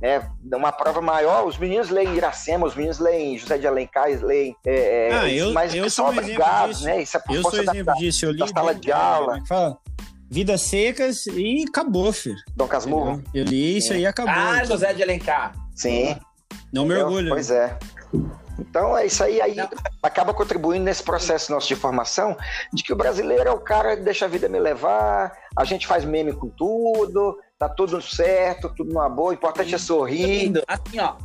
[0.03, 0.21] É
[0.55, 1.47] uma prova maior.
[1.47, 4.55] Os meninos leem Iracema, os meninos leem José de Alencar, leem.
[4.67, 7.01] é, é, Ah, eu- mas eu são sou um obrigados, né?
[7.03, 8.27] Isso é por Eu sou força da- exemplo disso.
[8.27, 9.39] Eu li da sala de é, aula.
[9.39, 9.79] é fala?
[10.31, 12.37] Vidas secas e acabou, filho.
[12.55, 13.23] Dom Casmurro.
[13.33, 14.35] Eu li isso aí e acabou.
[14.35, 15.53] ah, José de Alencar.
[15.75, 16.17] Sim.
[16.73, 17.07] Não me Entendeu?
[17.07, 17.29] orgulho.
[17.31, 17.79] Pois é.
[18.59, 19.69] Então é isso aí, aí Não.
[20.03, 22.37] acaba contribuindo nesse processo nosso de formação
[22.73, 25.87] de que o brasileiro é o cara que deixa a vida me levar, a gente
[25.87, 30.53] faz meme com tudo, tá tudo certo, tudo numa boa, o importante é sorrir.
[30.67, 31.17] Assim, ó,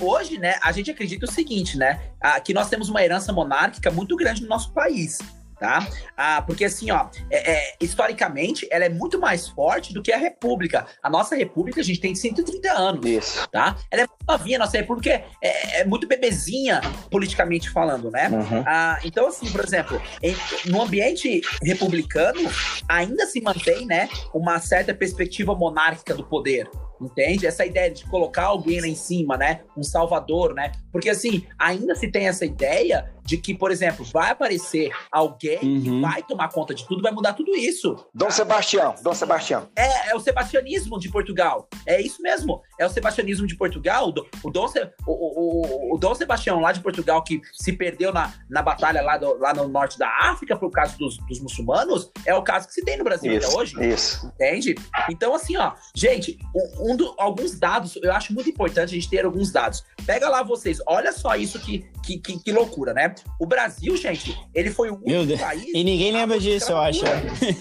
[0.00, 3.90] hoje, né, a gente acredita o seguinte, né, ah, que nós temos uma herança monárquica
[3.90, 5.18] muito grande no nosso país.
[5.58, 5.86] Tá?
[6.16, 10.16] Ah, porque assim, ó, é- é, historicamente, ela é muito mais forte do que a
[10.16, 10.86] República.
[11.02, 13.04] A nossa República, a gente tem 130 anos.
[13.04, 13.48] Isso.
[13.50, 13.76] tá?
[13.90, 16.80] Ela é muito novinha, nossa república é, é- é muito bebezinha,
[17.10, 18.28] politicamente falando, né?
[18.28, 18.62] Uhum.
[18.66, 20.36] Ah, então, assim, por exemplo, em-
[20.70, 22.40] no ambiente republicano,
[22.88, 26.68] ainda se mantém, né, uma certa perspectiva monárquica do poder.
[27.00, 27.46] Entende?
[27.46, 29.60] Essa ideia de colocar alguém lá em cima, né?
[29.76, 30.72] Um salvador, né?
[30.92, 35.90] Porque assim, ainda se tem essa ideia de que, por exemplo, vai aparecer alguém que
[35.90, 36.00] Uhum.
[36.00, 37.94] vai tomar conta de tudo, vai mudar tudo isso.
[38.14, 39.68] Dom Sebastião, Dom Sebastião.
[39.76, 41.68] É, é o sebastianismo de Portugal.
[41.86, 42.60] É isso mesmo.
[42.78, 44.08] É o sebastianismo de Portugal.
[44.08, 44.66] O, Dom-
[45.06, 49.16] o, o, o, Dom Sebastião lá de Portugal, que se perdeu na, na batalha lá,
[49.18, 52.74] do- lá no norte da África por causa dos, dos muçulmanos, é o caso que
[52.74, 53.74] se tem no Brasil até hoje.
[53.84, 54.26] Isso.
[54.26, 54.74] Entende?
[55.10, 56.38] Então, assim, ó, gente,
[56.80, 59.84] um, do- alguns dados, eu acho muito importante a gente ter alguns dados.
[60.06, 63.14] Pega lá vocês, olha só isso que, que, que, que loucura, né?
[63.40, 65.40] O Brasil, gente, ele foi o único Meu Deus.
[65.40, 65.64] país.
[65.74, 67.02] E ninguém lembra disso, eu acho.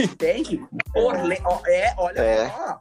[0.04, 0.60] Entende?
[0.94, 1.16] Por
[1.68, 2.50] É, olha É.
[2.50, 2.78] só.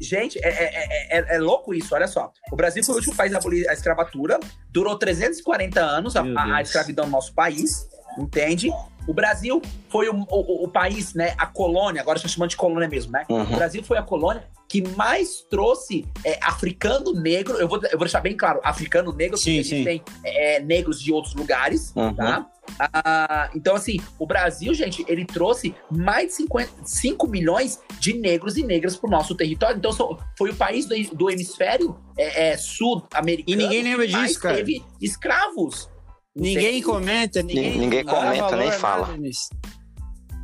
[0.00, 2.32] Gente, é, é, é, é- é louco isso, olha só.
[2.52, 4.38] O Brasil foi o último país a abolir a escravatura,
[4.70, 7.88] durou 340 anos a, a- a escravidão no nosso país,
[8.18, 8.70] entende?
[9.06, 12.88] O Brasil foi o, o- o país, né, a colônia, agora está chamando de colônia
[12.88, 13.24] mesmo, né?
[13.28, 13.44] O Uhum.
[13.56, 18.20] Brasil foi a colônia que mais trouxe é, africano negro, eu vou, eu vou deixar
[18.20, 19.84] bem claro, africano negro, Sim, porque a gente sim.
[19.84, 22.14] tem é, negros de outros lugares, Uhum.
[22.14, 22.50] tá?
[22.80, 28.56] Ah, então, assim, o Brasil, gente, ele trouxe mais de 50, 5 milhões de negros
[28.56, 29.76] e negras pro nosso território.
[29.76, 29.92] Então,
[30.36, 34.56] foi o país do, do hemisfério é, é, sul-americano E ninguém lembra disso, cara.
[34.56, 35.88] teve escravos.
[36.36, 39.08] Ninguém comenta, ninguém, Ninguém comenta, valor nem fala.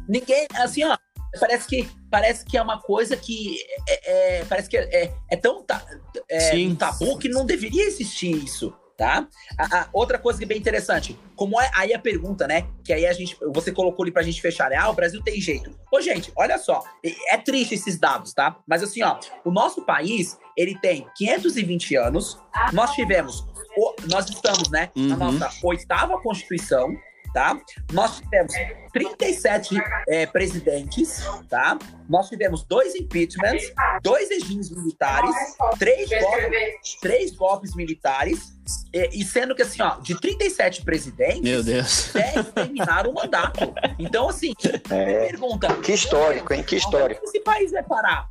[0.09, 0.97] Ninguém, assim, ó,
[1.39, 3.57] parece que, parece que é uma coisa que
[3.89, 5.85] é, é- parece que é, é- tão ta-
[6.31, 9.29] é, um tabu que não deveria existir isso, tá?
[9.59, 12.67] A, a- outra coisa que é bem interessante, como é aí a pergunta, né?
[12.85, 14.77] Que aí a gente, você colocou ali pra gente fechar, né?
[14.77, 15.71] Ah, o Brasil tem jeito.
[15.93, 16.83] Ô, gente, olha só,
[17.31, 18.57] é triste esses dados, tá?
[18.67, 22.39] Mas assim, ó, o nosso país, ele tem 520 anos,
[22.73, 25.33] nós tivemos, o- nós estamos, né, na Uhum.
[25.33, 26.95] nossa oitava Constituição,
[27.35, 27.59] tá?
[27.93, 28.53] Nós tivemos
[28.93, 29.75] 37
[30.09, 31.79] é, presidentes, tá?
[32.09, 35.35] Nós tivemos dois impeachments, dois regimes militares,
[35.79, 38.53] três golpes, três golpes militares,
[38.93, 42.11] e, e sendo que assim, ó, de 37 presidentes, Meu Deus.
[42.13, 43.73] 10 terminaram o mandato.
[43.99, 44.53] Então, assim,
[44.91, 45.27] É.
[45.29, 45.75] pergunta.
[45.77, 46.63] Que histórico, hein?
[46.63, 47.21] Que histórico.
[47.21, 48.29] Onde esse país vai parar?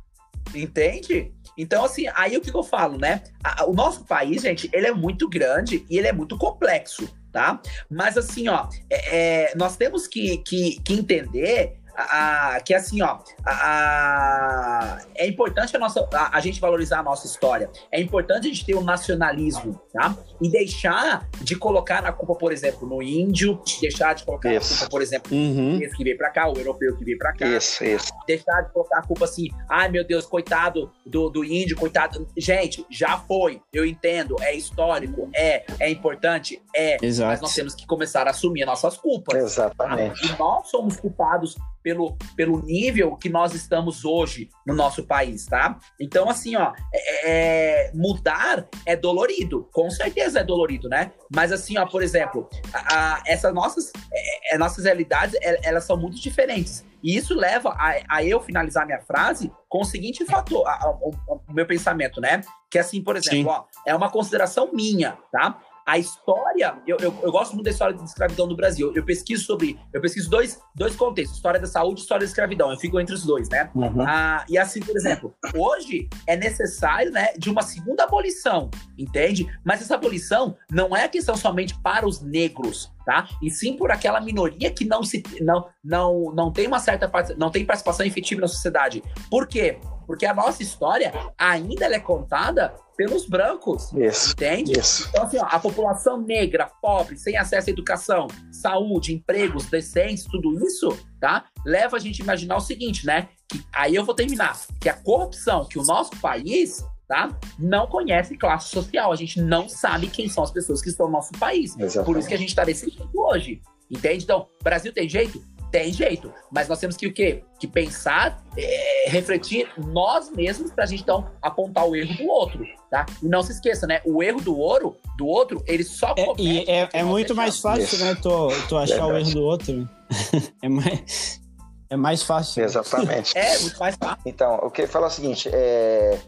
[0.54, 1.32] Entende?
[1.56, 3.22] Então, assim, aí o que eu falo, né?
[3.66, 7.60] o nosso país, gente, ele é muito grande e ele é muito complexo, tá?
[7.90, 13.02] Mas, assim, ó, é, é, nós temos que, que, que entender a, a, que assim,
[13.02, 17.70] ó, a, é importante a, nossa, a, gente valorizar a nossa história.
[17.90, 20.16] É importante a gente ter o um nacionalismo, tá?
[20.40, 24.74] E deixar de colocar a culpa, por exemplo, no índio, deixar de colocar isso.
[24.74, 25.80] a culpa, por exemplo, uhum.
[25.80, 27.46] esse que veio pra cá, o europeu que veio pra cá.
[27.46, 28.12] Isso, isso.
[28.26, 32.26] Deixar de colocar a culpa assim, ai meu Deus, coitado do, do índio, coitado.
[32.36, 36.96] Gente, já foi, eu entendo, é histórico, é, é importante, é.
[37.02, 37.30] Exato.
[37.30, 39.36] Mas nós temos que começar a assumir nossas culpas.
[39.36, 40.28] Exatamente.
[40.28, 40.34] Tá?
[40.34, 45.78] E nós somos culpados pelo, pelo nível que nós estamos hoje no nosso país, tá?
[46.00, 51.12] Então, assim, ó, é, é, mudar é dolorido, com certeza é dolorido, né?
[51.34, 55.84] Mas, assim, ó, por exemplo, a, a, essas nossas, é, é nossas realidades, é, elas
[55.84, 56.84] são muito diferentes.
[57.02, 60.64] E isso leva a, a, eu finalizar minha frase com o seguinte fator,
[61.00, 62.42] o, meu pensamento, né?
[62.70, 65.58] Que assim, por exemplo, ó, é uma consideração minha, tá?
[65.86, 68.92] A história, eu, eu, eu, gosto muito da história da escravidão no Brasil.
[68.94, 72.70] Eu pesquiso sobre, eu pesquiso dois, dois contextos, história da saúde e história da escravidão.
[72.70, 73.70] Eu fico entre os dois, né?
[73.74, 74.02] Uhum.
[74.06, 79.46] Ah, e assim, por exemplo, hoje é necessário, né, de uma segunda abolição, entende?
[79.64, 83.28] Mas essa abolição não é questão somente para os negros, tá?
[83.42, 87.50] E sim por aquela minoria que não se não não não tem uma certa não
[87.50, 89.02] tem participação efetiva na sociedade.
[89.30, 89.78] Por quê?
[90.06, 93.92] Porque a nossa história ainda é contada pelos brancos.
[93.92, 94.78] Isso, entende?
[94.78, 95.08] Isso.
[95.08, 100.64] Então, assim, ó, a população negra, pobre, sem acesso à educação, saúde, empregos decentes, tudo
[100.66, 101.44] isso, tá?
[101.64, 103.28] Leva a gente a imaginar o seguinte, né?
[103.48, 104.58] Que, aí eu vou terminar.
[104.80, 107.28] Que a corrupção que o nosso país Tá?
[107.58, 109.12] Não conhece classe social.
[109.12, 111.78] A gente não sabe quem são as pessoas que estão no nosso país.
[111.78, 112.06] Exatamente.
[112.06, 113.60] Por isso que a gente está desse jeito hoje.
[113.90, 114.24] Entende?
[114.24, 115.44] Então, Brasil tem jeito?
[115.72, 116.32] Tem jeito.
[116.50, 117.42] Mas nós temos que o quê?
[117.58, 123.06] Que pensar, é, refletir nós mesmos pra gente então apontar o erro do outro, tá?
[123.22, 124.02] E não se esqueça, né?
[124.04, 127.98] O erro do ouro, do outro, ele só é, E é, é muito mais fácil,
[128.04, 128.14] né?
[128.14, 128.28] Tu,
[128.68, 129.88] tu achar o erro do outro.
[130.62, 131.40] é mais.
[131.88, 132.64] É mais fácil.
[132.64, 133.36] Exatamente.
[133.36, 134.22] é, muito mais fácil.
[134.26, 136.18] Então, o que fala é o seguinte, é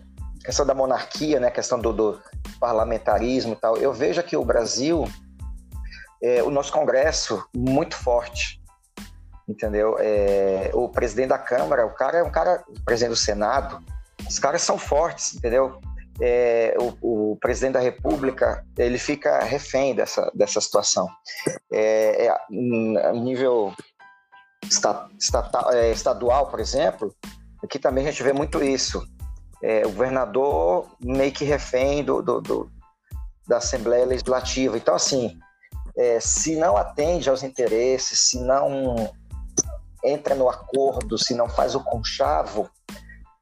[0.43, 2.21] questão da monarquia, né, questão do, do
[2.61, 3.77] parlamentarismo e tal.
[3.79, 5.09] Eu vejo aqui o Brasil,
[6.23, 8.63] é, o nosso Congresso muito forte
[9.49, 9.97] entendeu?
[9.99, 13.83] É, o presidente da Câmara, o cara é um cara, o presidente do Senado,
[14.29, 15.81] os caras são fortes, entendeu?
[16.21, 21.09] É, o, o, presidente da República ele fica refém dessa, dessa situação.
[21.73, 23.75] É, é, nível
[25.19, 27.13] estatal, é, estadual, por exemplo,
[27.63, 29.05] aqui também a gente vê muito isso.
[29.61, 32.71] É, o governador meio que refém do, do, do
[33.47, 34.77] da Assembleia Legislativa.
[34.77, 35.37] Então, assim,
[35.97, 39.13] é, se não atende aos interesses, se não
[40.05, 42.69] entra no acordo, se não faz o conchavo,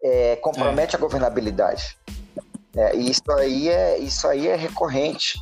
[0.02, 0.98] é, compromete é.
[0.98, 1.98] a governabilidade.
[2.76, 5.38] É, e isso aí é, isso aí é recorrente,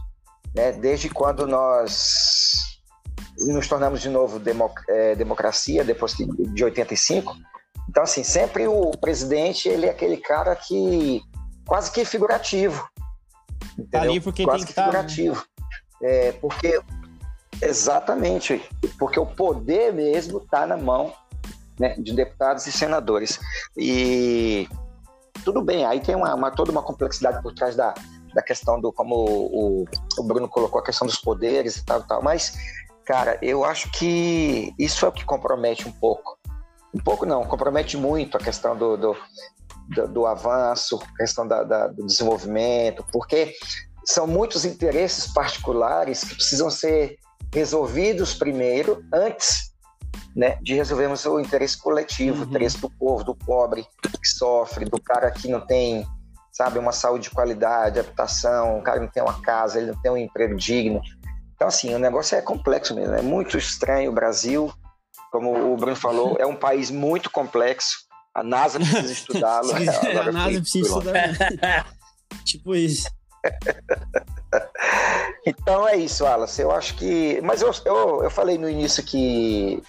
[0.55, 0.73] né?
[0.73, 2.81] desde quando nós
[3.39, 7.37] nos tornamos de novo democ é, democracia, depois de 85.
[7.89, 11.23] Então, assim, sempre o presidente ele é aquele cara que
[11.67, 12.89] quase que figurativo.
[13.79, 14.11] Entendeu?
[14.11, 15.37] Ali porque quase tem que, que figurativo.
[15.37, 15.65] Tá,
[16.03, 16.29] né?
[16.29, 16.81] é, porque
[17.63, 18.63] Exatamente,
[18.99, 21.13] porque o poder mesmo está na mão
[21.79, 23.39] né, de deputados e senadores.
[23.77, 24.69] E
[25.45, 27.95] tudo bem, aí tem uma, uma, toda uma complexidade por trás da,
[28.35, 29.85] da questão do, como o,
[30.19, 32.23] o, Bruno colocou, a questão dos poderes e tal, tal.
[32.23, 32.55] Mas,
[33.05, 36.39] cara, eu acho que isso é o que compromete um pouco.
[36.95, 39.17] Um pouco não, compromete muito a questão do, do,
[39.89, 43.55] do, do avanço, a questão da, da, do desenvolvimento, porque
[44.05, 47.17] são muitos interesses particulares que precisam ser
[47.53, 49.71] resolvidos primeiro, antes
[50.35, 52.45] né, de resolvermos o interesse coletivo, uhum.
[52.45, 56.07] o interesse do povo, do pobre que sofre, do cara que não tem,
[56.53, 60.11] sabe, uma saúde de qualidade, habitação, o cara não tem uma casa, ele não tem
[60.11, 61.01] um emprego digno.
[61.55, 64.73] Então, assim, o negócio é complexo mesmo, é muito estranho o Brasil,
[65.31, 67.99] como o Bruno falou, é um país muito complexo,
[68.35, 69.73] a NASA precisa estudá-lo.
[69.73, 71.87] a NASA precisa estudar.
[72.45, 73.09] tipo isso.
[75.47, 76.61] então é isso, Wallace.
[76.61, 77.41] Eu acho que.
[77.43, 79.83] Mas eu, eu, eu falei no início que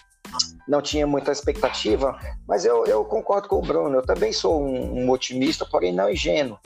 [0.67, 3.97] não tinha muita expectativa, mas eu, eu concordo com o Bruno.
[3.97, 6.57] Eu também sou um, um otimista, porém não ingênuo.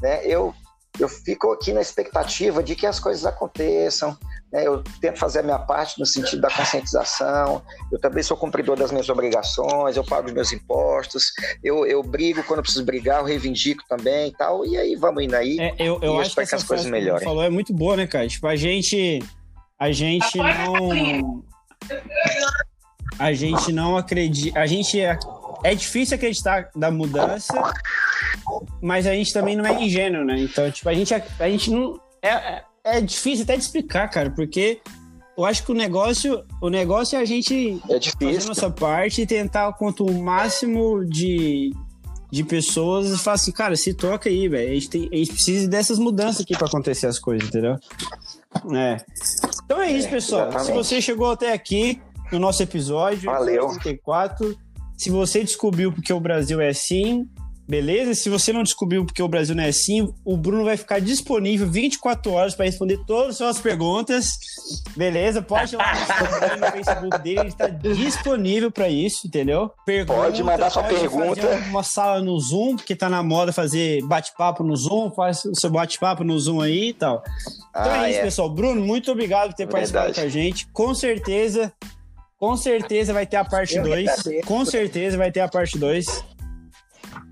[0.00, 0.24] Né?
[0.24, 0.54] Eu
[0.98, 4.16] eu fico aqui na expectativa de que as coisas aconteçam.
[4.52, 4.66] Né?
[4.66, 7.62] Eu tento fazer a minha parte no sentido da conscientização.
[7.92, 11.32] Eu também sou cumpridor das minhas obrigações, eu pago os meus impostos,
[11.62, 14.66] eu, eu brigo quando preciso brigar, eu reivindico também e tal.
[14.66, 15.58] E aí vamos indo aí.
[15.58, 17.24] É, eu, eu acho que, que as coisas melhorem.
[17.24, 18.26] falou é muito boa, né, cara?
[18.26, 19.22] Tipo, a gente.
[19.78, 21.44] A gente não.
[23.18, 24.58] A gente não acredita.
[24.58, 24.98] A gente
[25.64, 27.54] é difícil acreditar da mudança,
[28.80, 30.38] mas a gente também não é ingênuo, né?
[30.40, 32.00] Então, tipo, a gente, a gente não.
[32.22, 34.80] É, é, é difícil até de explicar, cara, porque
[35.36, 39.22] eu acho que o negócio, o negócio é a gente É fazer a nossa parte
[39.22, 41.72] e tentar quanto o máximo de,
[42.30, 44.70] de pessoas e falar assim, cara, se toca aí, velho.
[44.70, 47.76] A, gente tem- a gente precisa dessas mudanças aqui pra acontecer as coisas, entendeu?
[48.74, 48.96] É.
[49.64, 50.50] Então é isso, É, pessoal.
[50.50, 50.84] Se exatamente.
[50.84, 52.00] você chegou até aqui
[52.32, 53.68] no nosso episódio, Valeu.
[53.68, 54.56] 34,
[54.98, 57.26] se você descobriu porque o Brasil é assim,
[57.68, 58.14] beleza?
[58.14, 61.68] Se você não descobriu porque o Brasil não é assim, o Bruno vai ficar disponível
[61.68, 64.38] 24 horas para responder todas as suas perguntas.
[64.96, 65.40] Beleza?
[65.40, 65.92] Pode ir lá
[66.58, 69.70] no Facebook dele, ele está disponível para isso, entendeu?
[69.86, 71.46] Pergunta, Pode mandar sua pode pergunta.
[71.68, 75.70] Uma sala no Zoom, porque tá na moda fazer bate-papo no Zoom, faz o seu
[75.70, 77.22] bate-papo no Zoom aí e tal.
[77.70, 78.22] Então Ah, é isso, é.
[78.24, 78.50] pessoal.
[78.50, 80.20] Bruno, muito obrigado por ter participado Verdade.
[80.20, 80.66] com a gente.
[80.72, 81.72] Com certeza,
[82.38, 84.08] com certeza vai ter a parte Eu 2.
[84.08, 84.46] agradeço.
[84.46, 86.24] Com certeza vai ter a parte 2.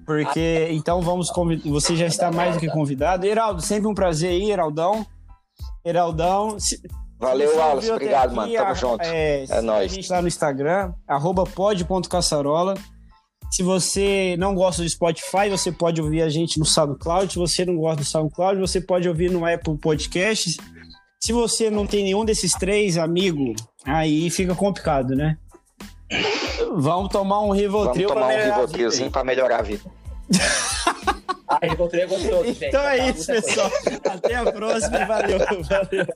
[0.05, 1.69] Porque, então vamos convidar.
[1.71, 3.27] Você já está mais do que convidado.
[3.27, 5.05] Heraldo, sempre um prazer aí, Heraldão.
[5.85, 6.59] Heraldão.
[6.61, 6.81] se-
[7.19, 7.91] Valeu, Wallace.
[7.91, 8.53] Obrigado, aqui, mano.
[8.53, 9.03] Tamo a- junto.
[9.03, 9.91] É, segue nóis.
[9.91, 12.75] A gente lá no Instagram, arroba pod.caçarola.
[13.51, 17.33] Se você não gosta do Spotify, você pode ouvir a gente no SoundCloud.
[17.33, 20.57] Se você não gosta do SoundCloud, você pode ouvir no Apple Podcasts.
[21.21, 23.55] Se você não tem nenhum desses três, amigo,
[23.87, 25.39] aí fica complicado, né?
[26.75, 29.63] Vamos tomar um Vamos Rivotril tomar pra um melhorar a vida Rivotrilzinho pra melhorar a
[29.63, 29.91] vida.
[31.49, 32.65] Ah, encontrei gostoso, gente.
[32.67, 33.71] Então é isso, pessoal.
[34.05, 35.05] Até a próxima.
[35.05, 36.07] Valeu, valeu.